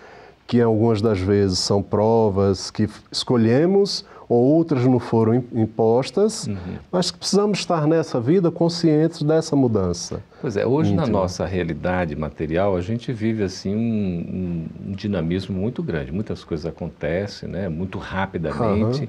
que 0.47 0.61
algumas 0.61 1.03
das 1.03 1.19
vezes 1.19 1.59
são 1.59 1.83
provas 1.83 2.71
que 2.71 2.89
escolhemos 3.11 4.05
ou 4.29 4.43
outras 4.43 4.85
não 4.85 4.99
foram 4.99 5.45
impostas, 5.53 6.47
uhum. 6.47 6.57
mas 6.91 7.11
que 7.11 7.19
precisamos 7.19 7.59
estar 7.59 7.87
nessa 7.87 8.21
vida 8.21 8.51
conscientes 8.51 9.23
dessa 9.23 9.55
mudança. 9.55 10.23
Pois 10.41 10.57
é, 10.57 10.67
hoje 10.67 10.95
na 10.95 11.07
nossa 11.07 11.47
realidade 11.47 12.17
material 12.17 12.77
a 12.77 12.81
gente 12.81 13.13
vive 13.13 13.45
assim 13.45 13.75
um, 13.75 14.67
um, 14.89 14.93
dinamismo 14.93 15.57
muito 15.57 15.83
grande, 15.83 16.11
muitas 16.11 16.43
coisas 16.43 16.67
acontecem, 16.67 17.49
né, 17.49 17.69
muito 17.69 17.99
rapidamente. 17.99 19.03
Uhum. 19.03 19.09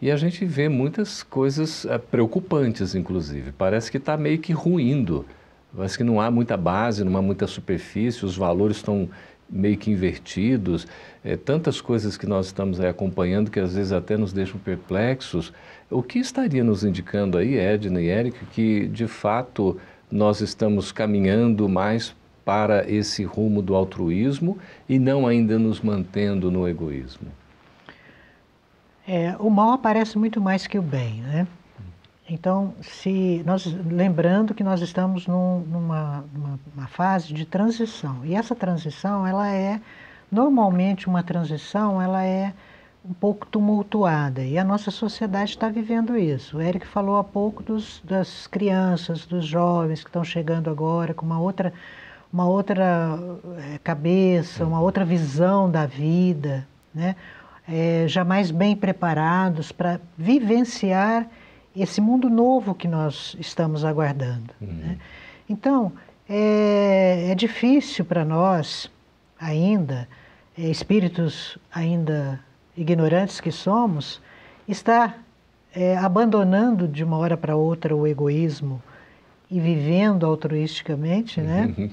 E 0.00 0.10
a 0.10 0.16
gente 0.16 0.44
vê 0.44 0.68
muitas 0.68 1.22
coisas 1.22 1.84
uh, 1.84 1.98
preocupantes, 2.10 2.94
inclusive. 2.94 3.52
Parece 3.52 3.90
que 3.90 3.96
está 3.96 4.16
meio 4.16 4.38
que 4.38 4.52
ruindo. 4.52 5.24
Parece 5.74 5.96
que 5.96 6.04
não 6.04 6.20
há 6.20 6.30
muita 6.30 6.56
base, 6.56 7.02
não 7.04 7.16
há 7.16 7.22
muita 7.22 7.46
superfície, 7.46 8.24
os 8.24 8.36
valores 8.36 8.76
estão 8.76 9.08
meio 9.48 9.76
que 9.76 9.90
invertidos, 9.90 10.86
é, 11.24 11.36
tantas 11.36 11.80
coisas 11.80 12.16
que 12.16 12.26
nós 12.26 12.46
estamos 12.46 12.78
acompanhando 12.80 13.50
que 13.50 13.58
às 13.58 13.74
vezes 13.74 13.92
até 13.92 14.16
nos 14.16 14.32
deixam 14.32 14.60
perplexos. 14.60 15.52
O 15.90 16.02
que 16.02 16.18
estaria 16.18 16.62
nos 16.62 16.84
indicando 16.84 17.38
aí, 17.38 17.56
Edna 17.56 18.00
e 18.00 18.08
Eric, 18.08 18.44
que 18.46 18.86
de 18.88 19.06
fato 19.06 19.80
nós 20.10 20.40
estamos 20.40 20.92
caminhando 20.92 21.68
mais 21.68 22.14
para 22.44 22.88
esse 22.90 23.24
rumo 23.24 23.62
do 23.62 23.74
altruísmo 23.74 24.58
e 24.86 24.98
não 24.98 25.26
ainda 25.26 25.58
nos 25.58 25.80
mantendo 25.80 26.50
no 26.50 26.68
egoísmo? 26.68 27.28
É, 29.08 29.34
o 29.38 29.48
mal 29.50 29.72
aparece 29.72 30.18
muito 30.18 30.40
mais 30.40 30.66
que 30.66 30.78
o 30.78 30.82
bem, 30.82 31.22
né? 31.22 31.46
Então, 32.28 32.74
se 32.80 33.42
nós 33.44 33.66
lembrando 33.66 34.54
que 34.54 34.64
nós 34.64 34.80
estamos 34.80 35.26
num, 35.26 35.60
numa, 35.60 36.24
numa, 36.74 36.86
fase 36.86 37.34
de 37.34 37.44
transição 37.44 38.24
e 38.24 38.34
essa 38.34 38.54
transição 38.54 39.26
ela 39.26 39.46
é 39.50 39.78
normalmente 40.30 41.08
uma 41.08 41.22
transição 41.22 42.00
ela 42.00 42.24
é 42.24 42.52
um 43.08 43.12
pouco 43.12 43.46
tumultuada 43.46 44.42
e 44.42 44.58
a 44.58 44.64
nossa 44.64 44.90
sociedade 44.90 45.50
está 45.50 45.68
vivendo 45.68 46.16
isso. 46.16 46.56
O 46.56 46.62
Eric 46.62 46.86
falou 46.86 47.18
há 47.18 47.24
pouco 47.24 47.62
dos, 47.62 48.00
das 48.02 48.46
crianças, 48.46 49.26
dos 49.26 49.44
jovens 49.44 50.02
que 50.02 50.08
estão 50.08 50.24
chegando 50.24 50.70
agora 50.70 51.12
com 51.12 51.26
uma 51.26 51.38
outra 51.38 51.72
uma 52.32 52.48
outra 52.48 53.16
é, 53.74 53.78
cabeça, 53.78 54.66
uma 54.66 54.80
outra 54.80 55.04
visão 55.04 55.70
da 55.70 55.86
vida, 55.86 56.66
né? 56.92 57.14
É, 57.66 58.06
jamais 58.08 58.50
bem 58.50 58.74
preparados 58.74 59.70
para 59.70 60.00
vivenciar 60.18 61.28
esse 61.76 62.00
mundo 62.00 62.28
novo 62.28 62.74
que 62.74 62.88
nós 62.88 63.36
estamos 63.38 63.84
aguardando. 63.84 64.52
Uhum. 64.60 64.66
Né? 64.66 64.98
Então, 65.48 65.92
é, 66.28 67.28
é 67.30 67.34
difícil 67.34 68.04
para 68.04 68.24
nós 68.24 68.90
ainda, 69.44 70.08
é, 70.56 70.62
espíritos 70.62 71.58
ainda 71.72 72.40
ignorantes 72.76 73.40
que 73.40 73.52
somos, 73.52 74.20
estar 74.66 75.22
é, 75.74 75.96
abandonando 75.98 76.88
de 76.88 77.04
uma 77.04 77.18
hora 77.18 77.36
para 77.36 77.54
outra 77.54 77.94
o 77.94 78.06
egoísmo 78.06 78.82
e 79.50 79.60
vivendo 79.60 80.24
altruisticamente, 80.24 81.40
né? 81.40 81.74
Uhum. 81.76 81.90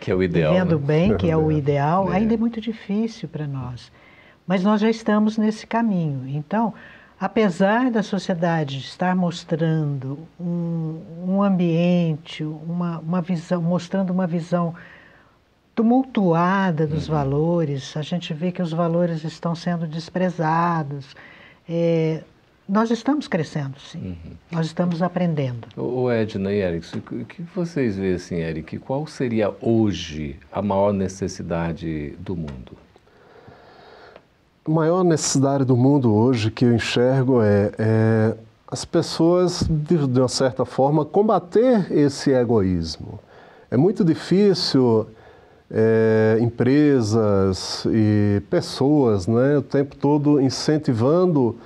Que 0.00 0.10
é 0.10 0.14
o 0.14 0.22
ideal. 0.22 0.52
Vivendo 0.52 0.80
né? 0.80 0.86
bem, 0.86 1.16
que 1.16 1.30
é 1.30 1.36
o 1.36 1.50
ideal, 1.52 2.12
é. 2.12 2.16
ainda 2.16 2.34
é 2.34 2.36
muito 2.36 2.60
difícil 2.60 3.28
para 3.28 3.46
nós. 3.46 3.92
Mas 4.46 4.64
nós 4.64 4.80
já 4.80 4.90
estamos 4.90 5.38
nesse 5.38 5.66
caminho. 5.66 6.26
Então, 6.26 6.74
apesar 7.20 7.90
da 7.90 8.02
sociedade 8.02 8.78
estar 8.78 9.14
mostrando 9.14 10.18
um, 10.40 11.00
um 11.26 11.42
ambiente, 11.42 12.42
uma, 12.42 12.98
uma 12.98 13.20
visão, 13.20 13.62
mostrando 13.62 14.10
uma 14.10 14.26
visão 14.26 14.74
tumultuada 15.78 16.88
dos 16.88 17.08
uhum. 17.08 17.14
valores, 17.14 17.96
a 17.96 18.02
gente 18.02 18.34
vê 18.34 18.50
que 18.50 18.60
os 18.60 18.72
valores 18.72 19.22
estão 19.22 19.54
sendo 19.54 19.86
desprezados. 19.86 21.14
É, 21.68 22.20
nós 22.68 22.90
estamos 22.90 23.28
crescendo, 23.28 23.78
sim. 23.78 24.08
Uhum. 24.08 24.32
Nós 24.50 24.66
estamos 24.66 25.00
aprendendo. 25.02 25.68
O 25.76 26.10
Edna 26.10 26.52
e 26.52 26.56
Eric, 26.56 26.98
o 26.98 27.24
que 27.24 27.42
vocês 27.54 27.96
veem 27.96 28.14
assim, 28.14 28.34
Eric? 28.38 28.76
Qual 28.80 29.06
seria 29.06 29.54
hoje 29.62 30.34
a 30.50 30.60
maior 30.60 30.92
necessidade 30.92 32.10
do 32.18 32.34
mundo? 32.34 32.72
A 34.66 34.70
maior 34.72 35.04
necessidade 35.04 35.64
do 35.64 35.76
mundo 35.76 36.12
hoje 36.12 36.50
que 36.50 36.64
eu 36.64 36.74
enxergo 36.74 37.40
é, 37.40 37.70
é 37.78 38.36
as 38.66 38.84
pessoas, 38.84 39.62
de, 39.62 40.08
de 40.08 40.18
uma 40.18 40.28
certa 40.28 40.64
forma, 40.64 41.04
combater 41.04 41.86
esse 41.92 42.32
egoísmo. 42.32 43.20
É 43.70 43.76
muito 43.76 44.04
difícil 44.04 45.06
é, 45.70 46.38
empresas 46.40 47.84
e 47.86 48.42
pessoas 48.48 49.26
né, 49.26 49.58
o 49.58 49.62
tempo 49.62 49.96
todo 49.96 50.40
incentivando 50.40 51.56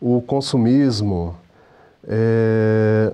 o 0.00 0.20
consumismo. 0.20 1.34
É, 2.06 3.12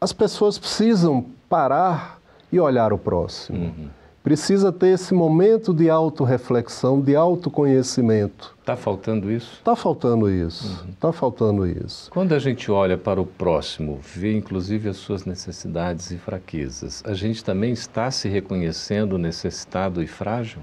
as 0.00 0.12
pessoas 0.12 0.58
precisam 0.58 1.24
parar 1.48 2.20
e 2.52 2.60
olhar 2.60 2.92
o 2.92 2.98
próximo. 2.98 3.58
Uhum. 3.58 3.88
Precisa 4.28 4.70
ter 4.70 4.88
esse 4.88 5.14
momento 5.14 5.72
de 5.72 5.88
autorreflexão, 5.88 7.00
de 7.00 7.16
autoconhecimento. 7.16 8.54
Está 8.60 8.76
faltando 8.76 9.32
isso? 9.32 9.54
Está 9.54 9.74
faltando 9.74 10.30
isso. 10.30 10.86
Está 10.90 11.06
uhum. 11.06 11.12
faltando 11.14 11.66
isso. 11.66 12.10
Quando 12.10 12.34
a 12.34 12.38
gente 12.38 12.70
olha 12.70 12.98
para 12.98 13.18
o 13.18 13.24
próximo, 13.24 13.98
vê 14.02 14.36
inclusive 14.36 14.86
as 14.90 14.98
suas 14.98 15.24
necessidades 15.24 16.10
e 16.10 16.18
fraquezas, 16.18 17.02
a 17.06 17.14
gente 17.14 17.42
também 17.42 17.72
está 17.72 18.10
se 18.10 18.28
reconhecendo 18.28 19.16
necessitado 19.16 20.02
e 20.02 20.06
frágil? 20.06 20.60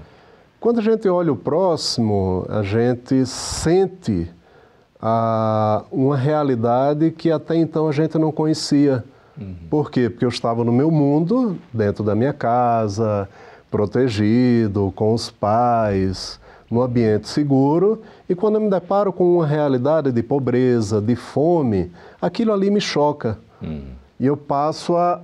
Quando 0.60 0.78
a 0.78 0.82
gente 0.82 1.08
olha 1.08 1.32
o 1.32 1.36
próximo, 1.36 2.46
a 2.48 2.62
gente 2.62 3.26
sente 3.26 4.30
a, 5.02 5.82
uma 5.90 6.16
realidade 6.16 7.10
que 7.10 7.32
até 7.32 7.56
então 7.56 7.88
a 7.88 7.92
gente 7.92 8.16
não 8.16 8.30
conhecia. 8.30 9.02
Uhum. 9.36 9.56
Por 9.68 9.90
quê? 9.90 10.08
Porque 10.08 10.24
eu 10.24 10.28
estava 10.28 10.62
no 10.62 10.70
meu 10.70 10.88
mundo, 10.88 11.58
dentro 11.74 12.04
da 12.04 12.14
minha 12.14 12.32
casa, 12.32 13.28
protegido, 13.70 14.92
com 14.94 15.12
os 15.12 15.30
pais, 15.30 16.40
no 16.70 16.82
ambiente 16.82 17.28
seguro, 17.28 18.02
e 18.28 18.34
quando 18.34 18.56
eu 18.56 18.60
me 18.60 18.70
deparo 18.70 19.12
com 19.12 19.36
uma 19.36 19.46
realidade 19.46 20.10
de 20.10 20.22
pobreza, 20.22 21.00
de 21.00 21.14
fome, 21.14 21.92
aquilo 22.20 22.52
ali 22.52 22.70
me 22.70 22.80
choca. 22.80 23.38
Uhum. 23.62 23.84
E 24.18 24.26
eu 24.26 24.36
passo 24.36 24.96
a 24.96 25.20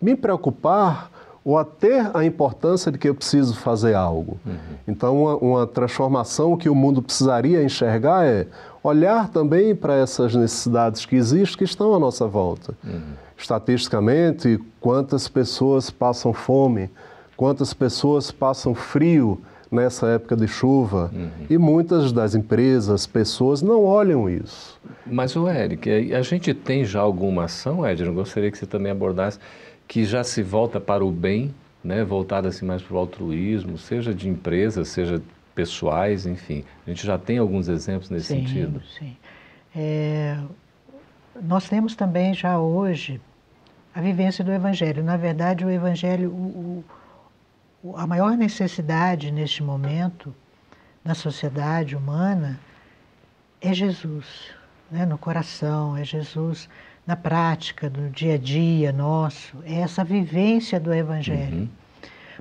me 0.00 0.14
preocupar 0.14 1.10
ou 1.44 1.56
a 1.56 1.64
ter 1.64 2.10
a 2.14 2.24
importância 2.24 2.92
de 2.92 2.98
que 2.98 3.08
eu 3.08 3.14
preciso 3.14 3.56
fazer 3.56 3.94
algo. 3.94 4.38
Uhum. 4.44 4.56
Então, 4.86 5.22
uma, 5.22 5.36
uma, 5.36 5.66
transformação 5.66 6.56
que 6.56 6.68
o 6.68 6.74
mundo 6.74 7.00
precisaria 7.00 7.62
enxergar 7.62 8.26
é 8.26 8.46
olhar 8.82 9.30
também 9.30 9.74
para 9.74 9.94
essas 9.94 10.34
necessidades 10.34 11.06
que 11.06 11.16
existem, 11.16 11.56
que 11.56 11.64
estão 11.64 11.94
à 11.94 11.98
nossa 11.98 12.26
volta. 12.26 12.74
Uhum. 12.84 13.14
Estatisticamente, 13.36 14.60
quantas 14.78 15.26
pessoas 15.26 15.90
passam 15.90 16.34
fome, 16.34 16.90
quantas 17.38 17.72
pessoas 17.72 18.32
passam 18.32 18.74
frio 18.74 19.40
nessa 19.70 20.08
época 20.08 20.34
de 20.34 20.48
chuva. 20.48 21.08
Uhum. 21.14 21.30
E 21.48 21.56
muitas 21.56 22.10
das 22.10 22.34
empresas, 22.34 23.06
pessoas 23.06 23.62
não 23.62 23.84
olham 23.84 24.28
isso. 24.28 24.76
Mas, 25.06 25.36
o 25.36 25.48
Eric, 25.48 26.12
a 26.12 26.20
gente 26.22 26.52
tem 26.52 26.84
já 26.84 27.00
alguma 27.00 27.44
ação, 27.44 27.88
Edson? 27.88 28.12
Gostaria 28.12 28.50
que 28.50 28.58
você 28.58 28.66
também 28.66 28.90
abordasse 28.90 29.38
que 29.86 30.04
já 30.04 30.24
se 30.24 30.42
volta 30.42 30.80
para 30.80 31.04
o 31.04 31.12
bem, 31.12 31.54
né, 31.82 32.02
voltada 32.02 32.48
assim 32.48 32.66
mais 32.66 32.82
para 32.82 32.96
o 32.96 32.98
altruísmo, 32.98 33.78
seja 33.78 34.12
de 34.12 34.28
empresas, 34.28 34.88
seja 34.88 35.22
pessoais, 35.54 36.26
enfim. 36.26 36.64
A 36.84 36.90
gente 36.90 37.06
já 37.06 37.16
tem 37.16 37.38
alguns 37.38 37.68
exemplos 37.68 38.10
nesse 38.10 38.26
sim, 38.26 38.46
sentido. 38.46 38.82
Sim. 38.98 39.16
É, 39.76 40.36
nós 41.40 41.68
temos 41.68 41.94
também 41.94 42.34
já 42.34 42.58
hoje 42.58 43.20
a 43.94 44.00
vivência 44.00 44.42
do 44.42 44.52
Evangelho. 44.52 45.04
Na 45.04 45.16
verdade, 45.16 45.64
o 45.64 45.70
Evangelho, 45.70 46.30
o, 46.30 46.34
o, 46.34 46.84
a 47.96 48.06
maior 48.06 48.36
necessidade 48.36 49.30
neste 49.30 49.62
momento 49.62 50.34
na 51.04 51.14
sociedade 51.14 51.96
humana 51.96 52.58
é 53.60 53.72
Jesus, 53.72 54.50
né, 54.90 55.06
no 55.06 55.16
coração, 55.16 55.96
é 55.96 56.04
Jesus 56.04 56.68
na 57.06 57.16
prática, 57.16 57.88
no 57.88 58.10
dia 58.10 58.34
a 58.34 58.38
dia 58.38 58.92
nosso, 58.92 59.56
é 59.64 59.76
essa 59.76 60.04
vivência 60.04 60.78
do 60.78 60.92
Evangelho. 60.92 61.60
Uhum. 61.60 61.68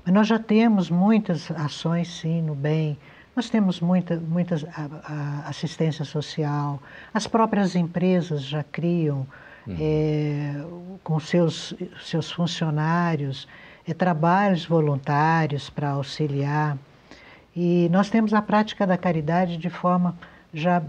Mas 0.03 0.13
nós 0.13 0.27
já 0.27 0.39
temos 0.39 0.89
muitas 0.89 1.49
ações, 1.51 2.07
sim, 2.19 2.41
no 2.41 2.53
bem. 2.53 2.97
Nós 3.35 3.49
temos 3.49 3.79
muita, 3.79 4.17
muitas 4.17 4.63
a, 4.65 4.89
a 5.45 5.49
assistência 5.49 6.03
social. 6.03 6.81
As 7.13 7.27
próprias 7.27 7.75
empresas 7.75 8.41
já 8.43 8.63
criam 8.63 9.25
uhum. 9.65 9.77
é, 9.79 10.53
com 11.03 11.19
seus, 11.19 11.73
seus 12.01 12.31
funcionários 12.31 13.47
é, 13.88 13.93
trabalhos 13.93 14.65
voluntários 14.65 15.69
para 15.69 15.91
auxiliar. 15.91 16.78
E 17.56 17.89
nós 17.91 18.10
temos 18.10 18.34
a 18.34 18.41
prática 18.41 18.86
da 18.86 18.97
caridade 18.97 19.58
de 19.58 19.69
forma 19.69 20.15
já 20.54 20.82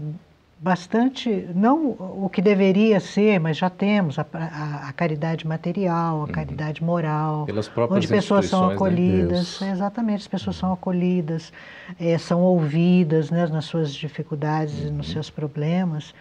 bastante, 0.61 1.47
não 1.55 1.91
o 1.91 2.29
que 2.31 2.41
deveria 2.41 2.99
ser, 2.99 3.39
mas 3.39 3.57
já 3.57 3.69
temos 3.69 4.19
a, 4.19 4.25
a, 4.33 4.89
a 4.89 4.93
caridade 4.93 5.47
material, 5.47 6.17
a 6.17 6.19
uhum. 6.19 6.27
caridade 6.27 6.83
moral, 6.83 7.47
onde 7.89 8.07
pessoas 8.07 8.47
são 8.47 8.67
né? 8.67 8.73
acolhidas, 8.73 9.61
né? 9.61 9.71
exatamente, 9.71 10.19
as 10.19 10.27
pessoas 10.27 10.57
são 10.57 10.73
acolhidas, 10.73 11.53
é, 11.97 12.17
são 12.17 12.41
ouvidas 12.41 13.31
né, 13.31 13.47
nas 13.47 13.65
suas 13.65 13.93
dificuldades 13.93 14.81
uhum. 14.81 14.87
e 14.87 14.91
nos 14.91 15.07
uhum. 15.07 15.13
seus 15.13 15.29
problemas. 15.29 16.13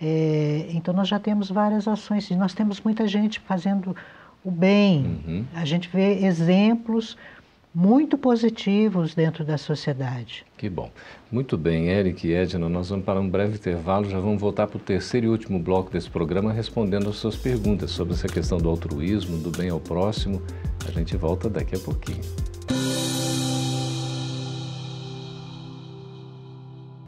É, 0.00 0.66
então 0.70 0.92
nós 0.92 1.08
já 1.08 1.18
temos 1.18 1.50
várias 1.50 1.88
ações, 1.88 2.30
nós 2.32 2.52
temos 2.52 2.80
muita 2.82 3.08
gente 3.08 3.40
fazendo 3.40 3.96
o 4.46 4.50
bem, 4.52 5.20
uhum. 5.26 5.44
a 5.52 5.64
gente 5.64 5.88
vê 5.88 6.24
exemplos 6.24 7.16
muito 7.74 8.16
positivos 8.16 9.12
dentro 9.12 9.44
da 9.44 9.58
sociedade. 9.58 10.46
Que 10.56 10.70
bom. 10.70 10.88
Muito 11.32 11.58
bem, 11.58 11.88
Eric 11.88 12.28
e 12.28 12.32
Edna, 12.32 12.68
nós 12.68 12.88
vamos 12.88 13.04
para 13.04 13.18
um 13.18 13.28
breve 13.28 13.56
intervalo, 13.56 14.08
já 14.08 14.20
vamos 14.20 14.40
voltar 14.40 14.68
para 14.68 14.76
o 14.76 14.80
terceiro 14.80 15.26
e 15.26 15.28
último 15.30 15.58
bloco 15.58 15.90
desse 15.90 16.08
programa 16.08 16.52
respondendo 16.52 17.08
às 17.08 17.16
suas 17.16 17.34
perguntas 17.34 17.90
sobre 17.90 18.14
essa 18.14 18.28
questão 18.28 18.58
do 18.58 18.68
altruísmo, 18.68 19.36
do 19.36 19.50
bem 19.50 19.68
ao 19.68 19.80
próximo. 19.80 20.40
A 20.86 20.92
gente 20.92 21.16
volta 21.16 21.50
daqui 21.50 21.74
a 21.74 21.80
pouquinho. 21.80 22.22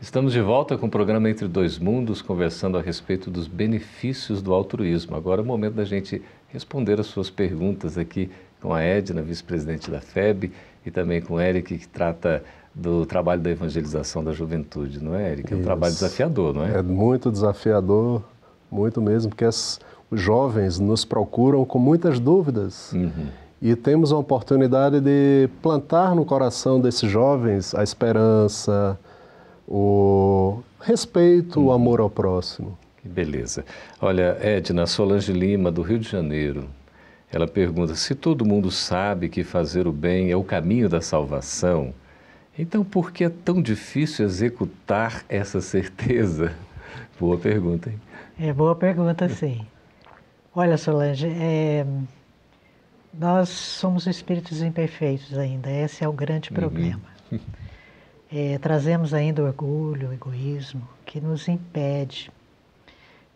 Estamos 0.08 0.32
de 0.32 0.40
volta 0.40 0.76
com 0.78 0.86
o 0.86 0.90
programa 0.90 1.28
Entre 1.28 1.46
Dois 1.46 1.78
Mundos, 1.78 2.22
conversando 2.22 2.78
a 2.78 2.80
respeito 2.80 3.30
dos 3.30 3.46
benefícios 3.46 4.40
do 4.40 4.54
altruísmo. 4.54 5.14
Agora 5.14 5.42
é 5.42 5.44
o 5.44 5.46
momento 5.46 5.74
da 5.74 5.84
gente 5.84 6.22
responder 6.48 6.98
as 7.00 7.06
suas 7.06 7.30
perguntas 7.30 7.96
aqui 7.96 8.30
com 8.60 8.74
a 8.74 8.80
Edna, 8.82 9.22
vice-presidente 9.22 9.90
da 9.90 10.00
FEB, 10.00 10.52
e 10.84 10.90
também 10.90 11.20
com 11.20 11.34
o 11.34 11.40
Eric, 11.40 11.78
que 11.78 11.88
trata 11.88 12.42
do 12.74 13.04
trabalho 13.06 13.40
da 13.40 13.50
evangelização 13.50 14.22
da 14.22 14.32
juventude, 14.32 15.02
não 15.02 15.14
é, 15.14 15.32
Eric? 15.32 15.52
É 15.52 15.56
um 15.56 15.58
Isso. 15.58 15.66
trabalho 15.66 15.92
desafiador, 15.92 16.54
não 16.54 16.64
é? 16.64 16.78
É 16.78 16.82
muito 16.82 17.30
desafiador, 17.30 18.22
muito 18.70 19.00
mesmo, 19.02 19.30
porque 19.30 19.44
as, 19.44 19.80
os 20.10 20.20
jovens 20.20 20.78
nos 20.78 21.04
procuram 21.04 21.64
com 21.64 21.78
muitas 21.78 22.20
dúvidas. 22.20 22.92
Uhum. 22.92 23.26
E 23.60 23.74
temos 23.74 24.12
a 24.12 24.16
oportunidade 24.16 25.00
de 25.00 25.48
plantar 25.60 26.14
no 26.14 26.24
coração 26.24 26.80
desses 26.80 27.10
jovens 27.10 27.74
a 27.74 27.82
esperança, 27.82 28.98
o 29.66 30.60
respeito, 30.80 31.58
uhum. 31.58 31.66
o 31.66 31.72
amor 31.72 32.00
ao 32.00 32.08
próximo. 32.08 32.78
Beleza. 33.08 33.64
Olha, 34.00 34.36
Edna 34.40 34.86
Solange 34.86 35.32
Lima, 35.32 35.72
do 35.72 35.82
Rio 35.82 35.98
de 35.98 36.08
Janeiro, 36.08 36.68
ela 37.32 37.46
pergunta: 37.46 37.94
se 37.94 38.14
todo 38.14 38.44
mundo 38.44 38.70
sabe 38.70 39.28
que 39.28 39.42
fazer 39.42 39.86
o 39.86 39.92
bem 39.92 40.30
é 40.30 40.36
o 40.36 40.44
caminho 40.44 40.88
da 40.88 41.00
salvação, 41.00 41.94
então 42.58 42.84
por 42.84 43.10
que 43.10 43.24
é 43.24 43.30
tão 43.30 43.62
difícil 43.62 44.26
executar 44.26 45.24
essa 45.28 45.60
certeza? 45.60 46.52
Boa 47.18 47.38
pergunta, 47.38 47.90
hein? 47.90 48.00
É 48.40 48.52
boa 48.52 48.76
pergunta, 48.76 49.28
sim. 49.28 49.66
Olha, 50.54 50.76
Solange, 50.76 51.26
é, 51.26 51.84
nós 53.12 53.48
somos 53.48 54.06
espíritos 54.06 54.62
imperfeitos 54.62 55.36
ainda, 55.36 55.68
esse 55.68 56.04
é 56.04 56.08
o 56.08 56.12
grande 56.12 56.50
uhum. 56.50 56.56
problema. 56.56 57.02
Uhum. 57.32 57.40
É, 58.30 58.58
trazemos 58.58 59.14
ainda 59.14 59.42
o 59.42 59.46
orgulho, 59.46 60.10
o 60.10 60.12
egoísmo, 60.12 60.86
que 61.06 61.18
nos 61.18 61.48
impede 61.48 62.30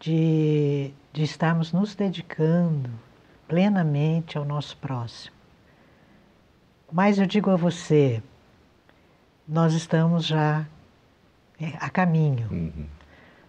de, 0.02 0.90
de 1.12 1.22
estarmos 1.22 1.72
nos 1.72 1.94
dedicando 1.94 2.90
plenamente 3.46 4.36
ao 4.36 4.44
nosso 4.44 4.76
próximo. 4.78 5.34
Mas 6.90 7.18
eu 7.18 7.26
digo 7.26 7.50
a 7.50 7.56
você, 7.56 8.20
nós 9.46 9.74
estamos 9.74 10.26
já 10.26 10.66
é, 11.60 11.72
a 11.78 11.88
caminho. 11.88 12.48
Uhum. 12.50 12.86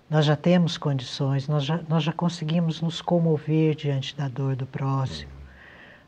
Nós 0.07 0.25
já 0.25 0.35
temos 0.35 0.77
condições, 0.77 1.47
nós 1.47 1.65
já, 1.65 1.79
nós 1.89 2.03
já 2.03 2.13
conseguimos 2.13 2.81
nos 2.81 3.01
comover 3.01 3.75
diante 3.75 4.15
da 4.15 4.27
dor 4.27 4.55
do 4.55 4.67
próximo. 4.67 5.31
Uhum. 5.31 5.39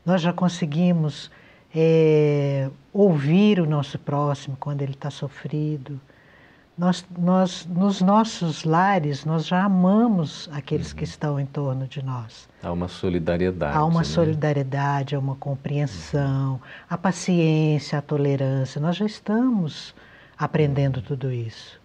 Nós 0.06 0.22
já 0.22 0.32
conseguimos 0.32 1.28
é, 1.74 2.70
ouvir 2.92 3.58
o 3.58 3.66
nosso 3.66 3.98
próximo 3.98 4.56
quando 4.60 4.82
ele 4.82 4.92
está 4.92 5.10
sofrido. 5.10 6.00
Nós, 6.78 7.06
nós, 7.18 7.66
nos 7.66 8.02
nossos 8.02 8.64
lares, 8.64 9.24
nós 9.24 9.46
já 9.46 9.64
amamos 9.64 10.48
aqueles 10.52 10.90
uhum. 10.90 10.98
que 10.98 11.04
estão 11.04 11.40
em 11.40 11.46
torno 11.46 11.86
de 11.88 12.04
nós. 12.04 12.48
Há 12.62 12.70
uma 12.70 12.86
solidariedade. 12.86 13.76
Há 13.76 13.84
uma 13.84 14.00
né? 14.00 14.04
solidariedade, 14.04 15.14
há 15.14 15.18
uma 15.18 15.36
compreensão, 15.36 16.52
uhum. 16.52 16.60
a 16.88 16.98
paciência, 16.98 17.98
a 17.98 18.02
tolerância. 18.02 18.78
Nós 18.80 18.96
já 18.96 19.06
estamos 19.06 19.94
aprendendo 20.38 21.00
tudo 21.00 21.32
isso. 21.32 21.80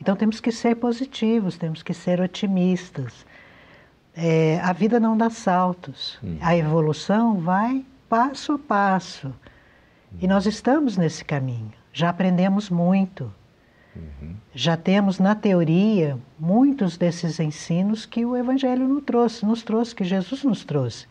Então 0.00 0.14
temos 0.14 0.38
que 0.38 0.52
ser 0.52 0.76
positivos, 0.76 1.58
temos 1.58 1.82
que 1.82 1.92
ser 1.92 2.20
otimistas. 2.20 3.26
É, 4.14 4.60
a 4.62 4.72
vida 4.72 5.00
não 5.00 5.16
dá 5.16 5.28
saltos. 5.28 6.18
Uhum. 6.22 6.38
A 6.40 6.56
evolução 6.56 7.40
vai 7.40 7.84
passo 8.08 8.52
a 8.52 8.58
passo. 8.58 9.34
E 10.20 10.28
nós 10.28 10.46
estamos 10.46 10.96
nesse 10.96 11.24
caminho. 11.24 11.72
Já 11.92 12.10
aprendemos 12.10 12.70
muito. 12.70 13.32
Uhum. 13.96 14.34
Já 14.54 14.76
temos 14.76 15.18
na 15.18 15.34
teoria 15.34 16.18
muitos 16.38 16.96
desses 16.96 17.40
ensinos 17.40 18.06
que 18.06 18.24
o 18.24 18.36
Evangelho 18.36 18.86
nos 18.86 19.04
trouxe, 19.04 19.44
nos 19.44 19.62
trouxe, 19.62 19.94
que 19.94 20.04
Jesus 20.04 20.44
nos 20.44 20.64
trouxe. 20.64 21.06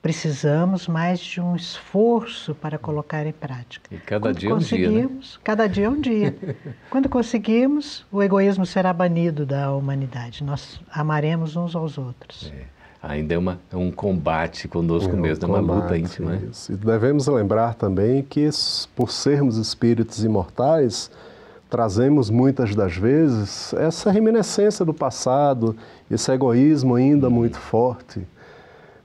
Precisamos 0.00 0.86
mais 0.86 1.18
de 1.18 1.40
um 1.40 1.56
esforço 1.56 2.54
para 2.54 2.78
colocar 2.78 3.26
em 3.26 3.32
prática. 3.32 3.92
E 3.92 3.98
cada 3.98 4.28
Quando 4.28 4.38
dia 4.38 4.50
é 4.50 4.54
um 4.54 4.58
dia, 4.58 4.90
né? 4.90 5.10
Cada 5.42 5.66
dia 5.66 5.86
é 5.86 5.90
um 5.90 6.00
dia. 6.00 6.36
Quando 6.88 7.08
conseguirmos, 7.08 8.06
o 8.10 8.22
egoísmo 8.22 8.64
será 8.64 8.92
banido 8.92 9.44
da 9.44 9.72
humanidade. 9.72 10.44
Nós 10.44 10.80
amaremos 10.90 11.56
uns 11.56 11.74
aos 11.74 11.98
outros. 11.98 12.52
É. 12.54 12.78
Ainda 13.02 13.34
é, 13.34 13.38
uma, 13.38 13.60
é 13.72 13.76
um 13.76 13.92
combate 13.92 14.66
conosco 14.66 15.12
é 15.12 15.16
um 15.16 15.20
mesmo, 15.20 15.46
combate, 15.46 15.60
é 15.60 15.62
uma 15.62 15.74
luta 15.74 15.98
íntima. 15.98 16.36
Isso. 16.36 16.72
E 16.72 16.76
devemos 16.76 17.26
lembrar 17.28 17.74
também 17.74 18.22
que, 18.22 18.48
por 18.94 19.10
sermos 19.10 19.56
espíritos 19.56 20.24
imortais, 20.24 21.10
trazemos 21.68 22.30
muitas 22.30 22.74
das 22.74 22.96
vezes 22.96 23.72
essa 23.74 24.10
reminiscência 24.10 24.84
do 24.84 24.94
passado, 24.94 25.76
esse 26.10 26.30
egoísmo 26.32 26.94
ainda 26.94 27.28
muito 27.28 27.58
forte, 27.58 28.26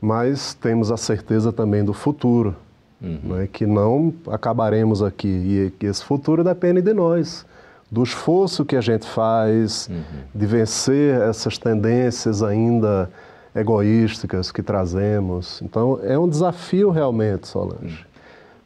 mas 0.01 0.53
temos 0.53 0.91
a 0.91 0.97
certeza 0.97 1.51
também 1.51 1.83
do 1.83 1.93
futuro, 1.93 2.55
uhum. 3.01 3.19
né, 3.23 3.49
que 3.51 3.65
não 3.65 4.13
acabaremos 4.27 5.01
aqui 5.01 5.27
e 5.27 5.73
que 5.77 5.85
esse 5.85 6.03
futuro 6.03 6.43
depende 6.43 6.81
de 6.81 6.93
nós, 6.93 7.45
do 7.91 8.01
esforço 8.01 8.65
que 8.65 8.75
a 8.75 8.81
gente 8.81 9.05
faz, 9.05 9.87
uhum. 9.87 10.03
de 10.33 10.45
vencer 10.45 11.21
essas 11.21 11.57
tendências 11.57 12.41
ainda 12.41 13.09
egoísticas 13.55 14.51
que 14.51 14.63
trazemos. 14.63 15.61
Então 15.61 15.99
é 16.01 16.17
um 16.17 16.27
desafio 16.27 16.89
realmente, 16.89 17.47
Solange. 17.47 17.99
Uhum. 17.99 18.13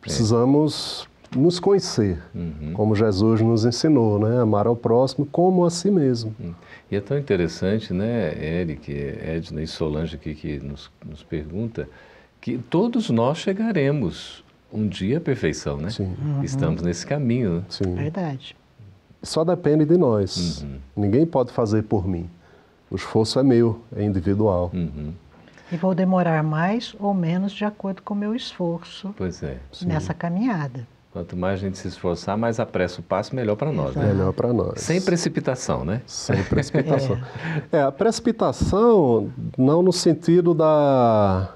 Precisamos 0.02 1.08
nos 1.36 1.60
conhecer, 1.60 2.22
uhum. 2.34 2.74
como 2.74 2.96
Jesus 2.96 3.42
nos 3.42 3.66
ensinou, 3.66 4.20
né? 4.20 4.42
Amar 4.42 4.68
ao 4.68 4.76
próximo 4.76 5.26
como 5.26 5.66
a 5.66 5.70
si 5.70 5.92
mesmo. 5.92 6.34
Uhum. 6.40 6.54
E 6.90 6.96
é 6.96 7.02
tão 7.02 7.18
interessante, 7.18 7.94
né, 7.94 8.34
Eric, 8.62 8.92
Edna 8.92 9.62
e 9.62 9.68
Solange 9.68 10.16
aqui 10.16 10.34
que 10.34 10.60
nos, 10.60 10.90
nos 11.06 11.22
pergunta, 11.22 11.88
que 12.40 12.58
todos 12.58 13.10
nós 13.10 13.40
chegaremos 13.40 14.44
um 14.72 14.88
dia 14.88 15.18
à 15.18 15.22
perfeição, 15.22 15.78
né? 15.78 15.90
Sim. 15.90 16.16
Uhum. 16.22 16.44
Estamos 16.44 16.82
nesse 16.82 17.06
caminho. 17.06 17.58
Né? 17.58 17.64
Sim. 17.70 17.96
Verdade. 17.96 18.56
Só 19.22 19.44
depende 19.44 19.86
de 19.86 19.98
nós. 19.98 20.62
Uhum. 20.62 20.78
Ninguém 20.96 21.26
pode 21.26 21.52
fazer 21.52 21.84
por 21.84 22.08
mim. 22.08 22.30
O 22.90 22.96
esforço 22.96 23.40
é 23.40 23.44
meu, 23.44 23.82
é 23.96 24.04
individual. 24.04 24.72
Uhum. 24.74 25.14
E 25.70 25.76
vou 25.76 25.94
demorar 25.94 26.42
mais 26.44 26.96
ou 26.98 27.14
menos 27.14 27.52
de 27.52 27.66
acordo 27.66 28.02
com 28.02 28.14
o 28.14 28.18
meu 28.18 28.34
esforço 28.34 29.14
pois 29.18 29.44
é. 29.44 29.58
nessa 29.86 30.14
caminhada. 30.14 30.88
Quanto 31.18 31.36
mais 31.36 31.56
a 31.56 31.58
gente 31.58 31.80
se 31.80 31.88
esforçar, 31.88 32.38
mais 32.38 32.60
apressa 32.60 33.02
o 33.02 33.04
passo, 33.04 33.36
melhor 33.36 33.56
para 33.56 33.72
nós. 33.72 33.96
Né? 33.96 34.14
Melhor 34.14 34.32
para 34.34 34.54
nós. 34.54 34.80
Sem 34.82 35.02
precipitação, 35.02 35.84
né? 35.84 36.04
Sem 36.06 36.44
precipitação. 36.44 37.18
é. 37.72 37.78
é, 37.80 37.82
a 37.82 37.92
precipitação 37.92 39.32
não 39.58 39.82
no 39.82 39.92
sentido 39.92 40.54
da 40.54 41.50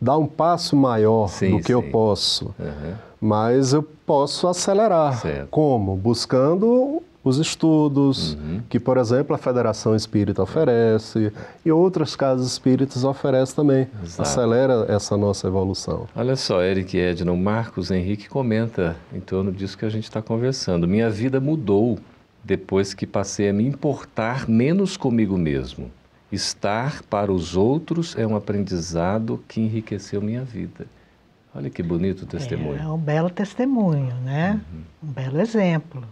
dar 0.00 0.18
um 0.18 0.26
passo 0.28 0.76
maior 0.76 1.26
sim, 1.26 1.50
do 1.50 1.58
que 1.58 1.66
sim. 1.66 1.72
eu 1.72 1.82
posso, 1.82 2.54
uhum. 2.56 2.94
mas 3.20 3.72
eu 3.72 3.82
posso 3.82 4.46
acelerar. 4.46 5.18
Certo. 5.18 5.48
Como? 5.50 5.96
Buscando 5.96 7.02
os 7.24 7.38
estudos 7.38 8.34
uhum. 8.34 8.60
que, 8.68 8.78
por 8.78 8.98
exemplo, 8.98 9.34
a 9.34 9.38
Federação 9.38 9.96
Espírita 9.96 10.42
oferece 10.42 11.32
e 11.64 11.72
outras 11.72 12.14
casas 12.14 12.46
espíritas 12.46 13.02
oferecem 13.02 13.56
também. 13.56 13.88
Exato. 14.02 14.22
Acelera 14.22 14.84
essa 14.88 15.16
nossa 15.16 15.46
evolução. 15.46 16.06
Olha 16.14 16.36
só, 16.36 16.62
Eric 16.62 16.98
Edna, 16.98 17.32
o 17.32 17.36
Marcos 17.36 17.90
Henrique 17.90 18.28
comenta 18.28 18.94
em 19.10 19.20
torno 19.20 19.50
disso 19.50 19.78
que 19.78 19.86
a 19.86 19.88
gente 19.88 20.04
está 20.04 20.20
conversando. 20.20 20.86
Minha 20.86 21.08
vida 21.08 21.40
mudou 21.40 21.98
depois 22.44 22.92
que 22.92 23.06
passei 23.06 23.48
a 23.48 23.52
me 23.54 23.66
importar 23.66 24.46
menos 24.46 24.98
comigo 24.98 25.38
mesmo. 25.38 25.90
Estar 26.30 27.02
para 27.04 27.32
os 27.32 27.56
outros 27.56 28.14
é 28.18 28.26
um 28.26 28.36
aprendizado 28.36 29.42
que 29.48 29.62
enriqueceu 29.62 30.20
minha 30.20 30.42
vida. 30.42 30.86
Olha 31.54 31.70
que 31.70 31.82
bonito 31.82 32.22
o 32.22 32.26
testemunho. 32.26 32.78
É 32.78 32.86
um 32.86 32.98
belo 32.98 33.30
testemunho, 33.30 34.14
né? 34.16 34.60
Uhum. 34.70 35.08
Um 35.08 35.12
belo 35.12 35.40
exemplo 35.40 36.04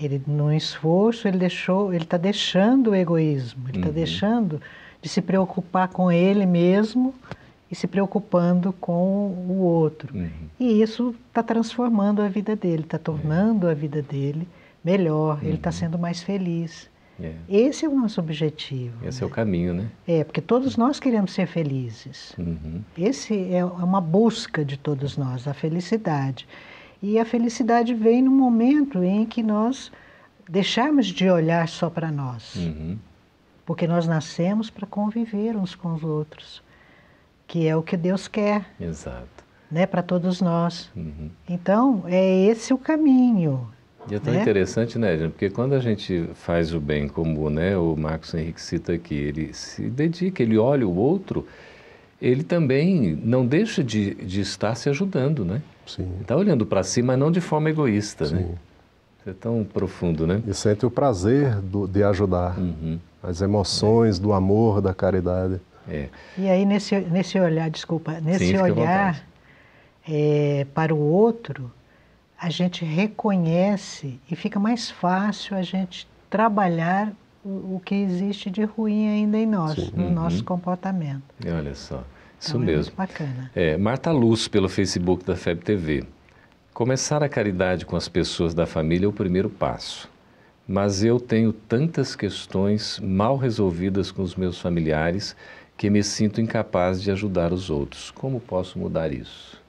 ele 0.00 0.22
no 0.26 0.52
esforço 0.52 1.26
ele 1.26 1.38
deixou, 1.38 1.92
ele 1.92 2.04
está 2.04 2.16
deixando 2.16 2.90
o 2.90 2.94
egoísmo, 2.94 3.68
ele 3.68 3.78
está 3.78 3.88
uhum. 3.88 3.94
deixando 3.94 4.60
de 5.00 5.08
se 5.08 5.22
preocupar 5.22 5.88
com 5.88 6.10
ele 6.10 6.44
mesmo 6.44 7.14
e 7.70 7.74
se 7.74 7.86
preocupando 7.86 8.72
com 8.72 9.28
o 9.48 9.58
outro. 9.60 10.16
Uhum. 10.16 10.30
E 10.58 10.82
isso 10.82 11.14
está 11.28 11.42
transformando 11.42 12.22
a 12.22 12.28
vida 12.28 12.56
dele, 12.56 12.82
está 12.82 12.98
tornando 12.98 13.68
a 13.68 13.74
vida 13.74 14.02
dele 14.02 14.48
melhor, 14.84 15.38
uhum. 15.38 15.48
ele 15.48 15.56
está 15.56 15.70
sendo 15.70 15.98
mais 15.98 16.22
feliz. 16.22 16.90
É. 17.20 17.32
Esse 17.48 17.84
é 17.84 17.88
o 17.88 17.94
nosso 17.94 18.20
objetivo. 18.20 19.04
Esse 19.04 19.20
né? 19.20 19.24
é 19.24 19.26
o 19.26 19.30
caminho, 19.30 19.74
né? 19.74 19.88
É, 20.06 20.24
porque 20.24 20.40
todos 20.40 20.76
nós 20.76 21.00
queremos 21.00 21.32
ser 21.32 21.46
felizes. 21.46 22.32
Uhum. 22.38 22.80
Esse 22.96 23.52
é 23.52 23.64
uma 23.64 24.00
busca 24.00 24.64
de 24.64 24.76
todos 24.76 25.16
nós, 25.16 25.48
a 25.48 25.52
felicidade. 25.52 26.46
E 27.02 27.18
a 27.18 27.24
felicidade 27.24 27.94
vem 27.94 28.22
no 28.22 28.30
momento 28.30 29.02
em 29.02 29.24
que 29.24 29.42
nós 29.42 29.92
deixarmos 30.48 31.06
de 31.06 31.30
olhar 31.30 31.68
só 31.68 31.88
para 31.88 32.10
nós. 32.10 32.56
Uhum. 32.56 32.98
Porque 33.64 33.86
nós 33.86 34.06
nascemos 34.06 34.70
para 34.70 34.86
conviver 34.86 35.54
uns 35.56 35.74
com 35.74 35.94
os 35.94 36.02
outros, 36.02 36.62
que 37.46 37.68
é 37.68 37.76
o 37.76 37.82
que 37.82 37.96
Deus 37.96 38.26
quer. 38.26 38.66
Exato. 38.80 39.46
Né, 39.70 39.84
para 39.84 40.02
todos 40.02 40.40
nós. 40.40 40.90
Uhum. 40.96 41.30
Então, 41.46 42.02
é 42.06 42.46
esse 42.46 42.72
o 42.72 42.78
caminho. 42.78 43.68
E 44.10 44.14
é 44.14 44.18
tão 44.18 44.32
né? 44.32 44.40
interessante, 44.40 44.98
né, 44.98 45.12
Edna? 45.12 45.28
Porque 45.28 45.50
quando 45.50 45.74
a 45.74 45.80
gente 45.80 46.30
faz 46.34 46.72
o 46.72 46.80
bem, 46.80 47.06
como 47.06 47.50
né, 47.50 47.76
o 47.76 47.94
Marcos 47.94 48.32
Henrique 48.32 48.60
cita 48.60 48.94
aqui, 48.94 49.14
ele 49.14 49.52
se 49.52 49.90
dedica, 49.90 50.42
ele 50.42 50.56
olha 50.56 50.88
o 50.88 50.96
outro, 50.96 51.46
ele 52.20 52.42
também 52.42 53.14
não 53.22 53.46
deixa 53.46 53.84
de, 53.84 54.14
de 54.14 54.40
estar 54.40 54.74
se 54.74 54.88
ajudando, 54.88 55.44
né? 55.44 55.60
Está 56.20 56.36
olhando 56.36 56.66
para 56.66 56.82
si, 56.82 57.02
mas 57.02 57.18
não 57.18 57.30
de 57.30 57.40
forma 57.40 57.70
egoísta, 57.70 58.24
né? 58.24 58.30
Sim. 58.30 58.44
né? 58.44 58.54
Isso 59.20 59.30
é 59.30 59.32
tão 59.32 59.64
profundo, 59.64 60.26
né? 60.26 60.42
E 60.46 60.54
sente 60.54 60.86
o 60.86 60.90
prazer 60.90 61.56
do, 61.56 61.86
de 61.86 62.02
ajudar, 62.04 62.58
uhum. 62.58 62.98
as 63.22 63.40
emoções 63.40 64.18
é. 64.18 64.22
do 64.22 64.32
amor, 64.32 64.80
da 64.80 64.94
caridade. 64.94 65.60
É. 65.88 66.08
E 66.36 66.48
aí 66.48 66.64
nesse, 66.64 66.98
nesse 67.00 67.38
olhar, 67.40 67.70
desculpa, 67.70 68.20
nesse 68.20 68.48
Sim, 68.48 68.58
olhar 68.58 69.24
é, 70.06 70.66
para 70.74 70.94
o 70.94 70.98
outro, 70.98 71.70
a 72.40 72.50
gente 72.50 72.84
reconhece 72.84 74.20
e 74.30 74.36
fica 74.36 74.60
mais 74.60 74.90
fácil 74.90 75.56
a 75.56 75.62
gente 75.62 76.06
trabalhar 76.30 77.12
o, 77.44 77.76
o 77.76 77.82
que 77.84 77.94
existe 77.94 78.50
de 78.50 78.64
ruim 78.64 79.08
ainda 79.08 79.38
em 79.38 79.46
nós, 79.46 79.74
Sim. 79.74 79.92
no 79.94 80.04
uhum. 80.04 80.12
nosso 80.12 80.44
comportamento. 80.44 81.22
E 81.44 81.50
olha 81.50 81.74
só. 81.74 82.04
Isso 82.40 82.50
então, 82.50 82.60
mesmo. 82.60 82.92
É 82.92 82.96
bacana. 82.96 83.50
É, 83.54 83.76
Marta 83.76 84.10
Luz, 84.12 84.48
pelo 84.48 84.68
Facebook 84.68 85.24
da 85.24 85.36
FEB 85.36 85.62
TV. 85.62 86.04
Começar 86.72 87.22
a 87.22 87.28
caridade 87.28 87.84
com 87.84 87.96
as 87.96 88.08
pessoas 88.08 88.54
da 88.54 88.66
família 88.66 89.06
é 89.06 89.08
o 89.08 89.12
primeiro 89.12 89.50
passo. 89.50 90.08
Mas 90.66 91.02
eu 91.02 91.18
tenho 91.18 91.52
tantas 91.52 92.14
questões 92.14 93.00
mal 93.00 93.36
resolvidas 93.36 94.12
com 94.12 94.22
os 94.22 94.36
meus 94.36 94.60
familiares 94.60 95.34
que 95.76 95.88
me 95.88 96.02
sinto 96.02 96.40
incapaz 96.40 97.00
de 97.02 97.10
ajudar 97.10 97.52
os 97.52 97.70
outros. 97.70 98.10
Como 98.10 98.38
posso 98.38 98.78
mudar 98.78 99.12
isso? 99.12 99.60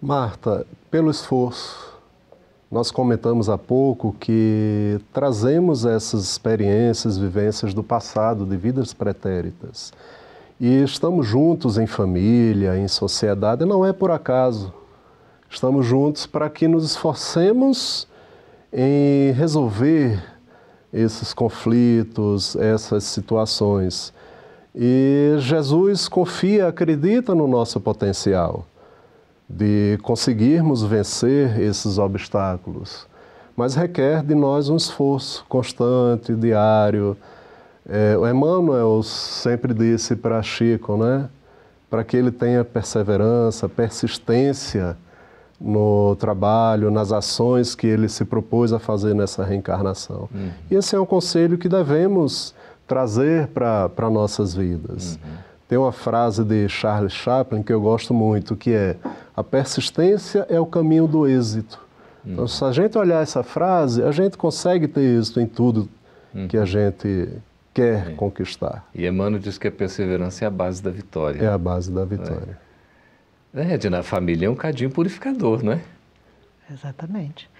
Marta, 0.00 0.66
pelo 0.90 1.10
esforço. 1.10 1.92
Nós 2.70 2.90
comentamos 2.90 3.48
há 3.48 3.56
pouco 3.56 4.16
que 4.18 4.98
trazemos 5.12 5.84
essas 5.84 6.24
experiências, 6.24 7.16
vivências 7.16 7.72
do 7.72 7.82
passado, 7.82 8.44
de 8.44 8.56
vidas 8.56 8.92
pretéritas. 8.92 9.92
E 10.60 10.82
estamos 10.82 11.26
juntos 11.26 11.78
em 11.78 11.86
família, 11.86 12.78
em 12.78 12.86
sociedade, 12.86 13.64
não 13.64 13.84
é 13.84 13.92
por 13.92 14.10
acaso. 14.10 14.72
Estamos 15.50 15.84
juntos 15.84 16.26
para 16.26 16.48
que 16.48 16.68
nos 16.68 16.84
esforcemos 16.84 18.06
em 18.72 19.32
resolver 19.32 20.22
esses 20.92 21.34
conflitos, 21.34 22.54
essas 22.56 23.04
situações. 23.04 24.12
E 24.74 25.34
Jesus 25.38 26.08
confia, 26.08 26.68
acredita 26.68 27.34
no 27.34 27.46
nosso 27.46 27.80
potencial 27.80 28.66
de 29.48 29.98
conseguirmos 30.02 30.82
vencer 30.82 31.60
esses 31.60 31.98
obstáculos. 31.98 33.06
mas 33.56 33.74
requer 33.76 34.24
de 34.24 34.34
nós 34.34 34.68
um 34.68 34.76
esforço 34.76 35.44
constante, 35.48 36.34
diário. 36.34 37.16
É, 37.88 38.16
o 38.16 38.26
Emmanuel 38.26 39.02
sempre 39.02 39.74
disse 39.74 40.16
para 40.16 40.42
Chico, 40.42 40.96
né? 40.96 41.28
Para 41.90 42.02
que 42.02 42.16
ele 42.16 42.30
tenha 42.30 42.64
perseverança, 42.64 43.68
persistência 43.68 44.96
no 45.60 46.16
trabalho, 46.16 46.90
nas 46.90 47.12
ações 47.12 47.74
que 47.74 47.86
ele 47.86 48.08
se 48.08 48.24
propôs 48.24 48.72
a 48.72 48.78
fazer 48.78 49.14
nessa 49.14 49.44
reencarnação. 49.44 50.28
Uhum. 50.34 50.50
E 50.70 50.74
esse 50.74 50.96
é 50.96 51.00
um 51.00 51.06
conselho 51.06 51.56
que 51.56 51.68
devemos 51.68 52.54
trazer 52.86 53.48
para 53.48 54.10
nossas 54.10 54.54
vidas. 54.54 55.16
Uhum. 55.22 55.30
Tem 55.68 55.78
uma 55.78 55.92
frase 55.92 56.44
de 56.44 56.68
Charles 56.68 57.12
Chaplin 57.12 57.62
que 57.62 57.72
eu 57.72 57.80
gosto 57.80 58.12
muito, 58.12 58.56
que 58.56 58.72
é: 58.72 58.96
a 59.36 59.44
persistência 59.44 60.46
é 60.48 60.58
o 60.58 60.66
caminho 60.66 61.06
do 61.06 61.26
êxito. 61.26 61.78
Uhum. 62.24 62.32
Então, 62.32 62.48
se 62.48 62.64
a 62.64 62.72
gente 62.72 62.96
olhar 62.98 63.22
essa 63.22 63.42
frase, 63.42 64.02
a 64.02 64.10
gente 64.10 64.36
consegue 64.36 64.88
ter 64.88 65.00
êxito 65.00 65.40
em 65.40 65.46
tudo 65.46 65.88
uhum. 66.34 66.48
que 66.48 66.56
a 66.56 66.64
gente 66.64 67.28
quer 67.74 68.12
é. 68.12 68.14
conquistar. 68.14 68.88
E 68.94 69.06
Emmanuel 69.06 69.42
diz 69.42 69.58
que 69.58 69.66
a 69.66 69.72
perseverança 69.72 70.44
é 70.44 70.48
a 70.48 70.50
base 70.50 70.80
da 70.80 70.90
vitória. 70.90 71.42
É 71.42 71.48
a 71.48 71.58
base 71.58 71.90
da 71.90 72.04
vitória. 72.04 72.58
É, 73.52 73.62
é 73.62 73.74
Edna, 73.74 73.98
a 73.98 74.02
família 74.02 74.46
é 74.46 74.50
um 74.50 74.54
cadinho 74.54 74.90
purificador, 74.90 75.62
não 75.62 75.72
é? 75.72 75.80
Exatamente. 76.70 77.50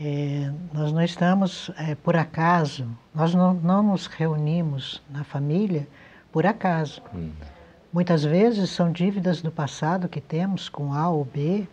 É, 0.00 0.52
nós 0.72 0.92
não 0.92 1.02
estamos, 1.02 1.72
é, 1.76 1.94
por 1.96 2.14
acaso, 2.14 2.86
nós 3.12 3.34
não, 3.34 3.54
não, 3.54 3.82
nos 3.82 4.06
reunimos 4.06 5.02
na 5.10 5.24
família 5.24 5.88
por 6.30 6.46
acaso. 6.46 7.02
Uhum. 7.12 7.32
Muitas 7.92 8.22
vezes 8.22 8.70
são 8.70 8.92
dívidas 8.92 9.42
do 9.42 9.50
passado 9.50 10.08
que 10.08 10.20
temos 10.20 10.68
com 10.68 10.92
A 10.92 11.08
ou 11.08 11.24
B, 11.24 11.66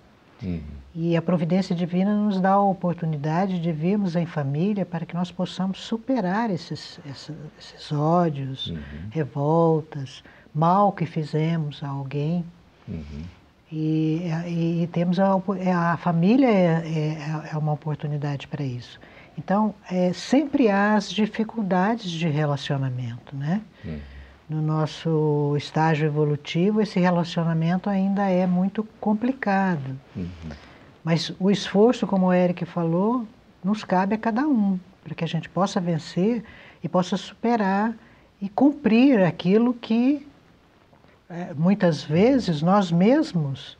uhum. 0.45 0.61
e 0.93 1.17
a 1.17 1.21
providência 1.21 1.75
divina 1.75 2.15
nos 2.15 2.39
dá 2.39 2.51
a 2.51 2.61
oportunidade 2.61 3.59
de 3.59 3.71
virmos 3.71 4.15
em 4.15 4.25
família 4.25 4.85
para 4.85 5.05
que 5.05 5.15
nós 5.15 5.31
possamos 5.31 5.79
superar 5.79 6.49
esses, 6.49 6.99
esses, 7.09 7.35
esses 7.59 7.91
ódios, 7.91 8.67
uhum. 8.67 8.77
revoltas, 9.09 10.23
mal 10.53 10.91
que 10.91 11.05
fizemos 11.05 11.83
a 11.83 11.89
alguém. 11.89 12.45
Uhum. 12.87 13.23
E, 13.71 14.21
e, 14.47 14.83
e 14.83 14.87
temos 14.87 15.19
a, 15.19 15.35
é, 15.59 15.71
a 15.71 15.97
família 15.97 16.47
é, 16.47 16.83
é, 16.85 17.49
é 17.51 17.57
uma 17.57 17.73
oportunidade 17.73 18.47
para 18.47 18.63
isso. 18.63 18.99
Então, 19.37 19.75
é, 19.91 20.13
sempre 20.13 20.69
há 20.69 20.95
as 20.95 21.11
dificuldades 21.11 22.09
de 22.09 22.27
relacionamento, 22.29 23.35
né? 23.35 23.61
Hum. 23.85 23.99
No 24.47 24.61
nosso 24.61 25.55
estágio 25.57 26.05
evolutivo, 26.05 26.81
esse 26.81 26.99
relacionamento 26.99 27.89
ainda 27.89 28.29
é 28.29 28.45
muito 28.45 28.83
complicado. 28.99 29.97
Uhum. 30.15 30.27
Mas 31.03 31.33
o 31.39 31.49
esforço, 31.49 32.05
como 32.05 32.27
o 32.27 32.33
Eric 32.33 32.63
falou, 32.65 33.25
nos 33.63 33.83
cabe 33.83 34.15
a 34.15 34.17
cada 34.17 34.47
um, 34.47 34.79
para 35.03 35.15
que 35.15 35.23
a 35.23 35.27
gente 35.27 35.49
possa 35.49 35.79
vencer 35.79 36.43
e 36.83 36.87
possa 36.87 37.17
superar 37.17 37.95
e 38.39 38.47
cumprir 38.47 39.23
aquilo 39.23 39.73
que 39.73 40.27
é, 41.27 41.53
muitas 41.55 42.03
vezes 42.03 42.61
nós 42.61 42.91
mesmos 42.91 43.77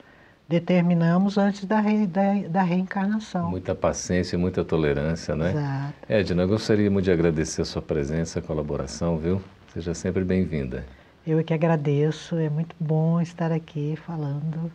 determinamos 0.47 1.37
antes 1.37 1.65
da, 1.65 1.79
re, 1.79 2.07
da, 2.07 2.33
da, 2.49 2.61
reencarnação. 2.63 3.49
Muita 3.49 3.73
paciência 3.73 4.35
e 4.35 4.39
muita 4.39 4.63
tolerância, 4.63 5.35
né? 5.35 5.51
Exato. 5.51 5.93
Edna, 6.07 6.43
eu 6.43 6.47
gostaria 6.47 6.89
muito 6.89 7.05
de 7.05 7.11
agradecer 7.11 7.61
a 7.61 7.65
sua 7.65 7.81
presença, 7.81 8.39
a 8.39 8.41
colaboração, 8.41 9.17
viu? 9.17 9.41
Seja 9.75 9.93
sempre 9.93 10.23
bem-vinda. 10.23 10.85
Eu 11.27 11.37
é 11.37 11.43
que 11.43 11.53
agradeço, 11.53 12.37
é 12.37 12.49
muito 12.49 12.73
bom 12.79 13.19
estar 13.19 13.51
aqui 13.51 13.97
falando 14.05 14.71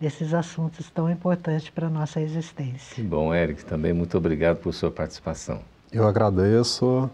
desses 0.00 0.34
assuntos 0.34 0.90
tão 0.90 1.08
importantes 1.08 1.70
para 1.70 1.86
a 1.86 1.90
nossa 1.90 2.20
existência. 2.20 2.96
Que 2.96 3.00
bom, 3.00 3.32
Eric, 3.32 3.64
também 3.64 3.92
muito 3.92 4.18
obrigado 4.18 4.56
por 4.56 4.74
sua 4.74 4.90
participação. 4.90 5.60
Eu 5.92 6.04
agradeço, 6.04 7.08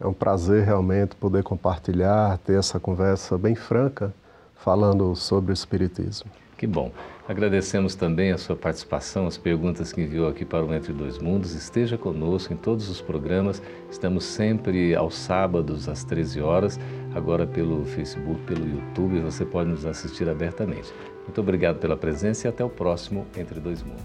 é 0.00 0.06
um 0.06 0.14
prazer 0.14 0.64
realmente 0.64 1.14
poder 1.16 1.42
compartilhar, 1.42 2.38
ter 2.38 2.58
essa 2.58 2.80
conversa 2.80 3.36
bem 3.36 3.54
franca 3.54 4.10
falando 4.54 5.14
sobre 5.14 5.52
o 5.52 5.54
Espiritismo. 5.54 6.30
Que 6.60 6.66
bom. 6.66 6.92
Agradecemos 7.26 7.94
também 7.94 8.32
a 8.32 8.36
sua 8.36 8.54
participação, 8.54 9.26
as 9.26 9.38
perguntas 9.38 9.94
que 9.94 10.02
enviou 10.02 10.28
aqui 10.28 10.44
para 10.44 10.62
o 10.62 10.74
Entre 10.74 10.92
Dois 10.92 11.16
Mundos. 11.16 11.54
Esteja 11.54 11.96
conosco 11.96 12.52
em 12.52 12.56
todos 12.58 12.90
os 12.90 13.00
programas. 13.00 13.62
Estamos 13.90 14.24
sempre 14.24 14.94
aos 14.94 15.14
sábados, 15.16 15.88
às 15.88 16.04
13 16.04 16.42
horas, 16.42 16.78
agora 17.14 17.46
pelo 17.46 17.86
Facebook, 17.86 18.38
pelo 18.42 18.68
YouTube. 18.68 19.20
Você 19.20 19.42
pode 19.46 19.70
nos 19.70 19.86
assistir 19.86 20.28
abertamente. 20.28 20.92
Muito 21.22 21.40
obrigado 21.40 21.78
pela 21.78 21.96
presença 21.96 22.46
e 22.46 22.50
até 22.50 22.62
o 22.62 22.68
próximo 22.68 23.26
Entre 23.38 23.58
Dois 23.58 23.82
Mundos. 23.82 24.04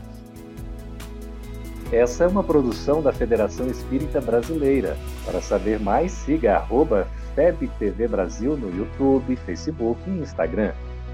Essa 1.91 2.24
é 2.24 2.28
uma 2.28 2.41
produção 2.41 3.02
da 3.02 3.12
Federação 3.12 3.68
Espírita 3.68 4.22
Brasileira. 4.22 4.96
Para 5.26 5.41
saber 5.41 5.78
mais, 5.78 6.13
siga 6.13 6.65
FebTV 7.36 8.08
Brasil 8.08 8.56
no 8.56 8.74
YouTube, 8.74 9.36
Facebook 9.46 10.00
e 10.10 10.20
Instagram. 10.20 10.72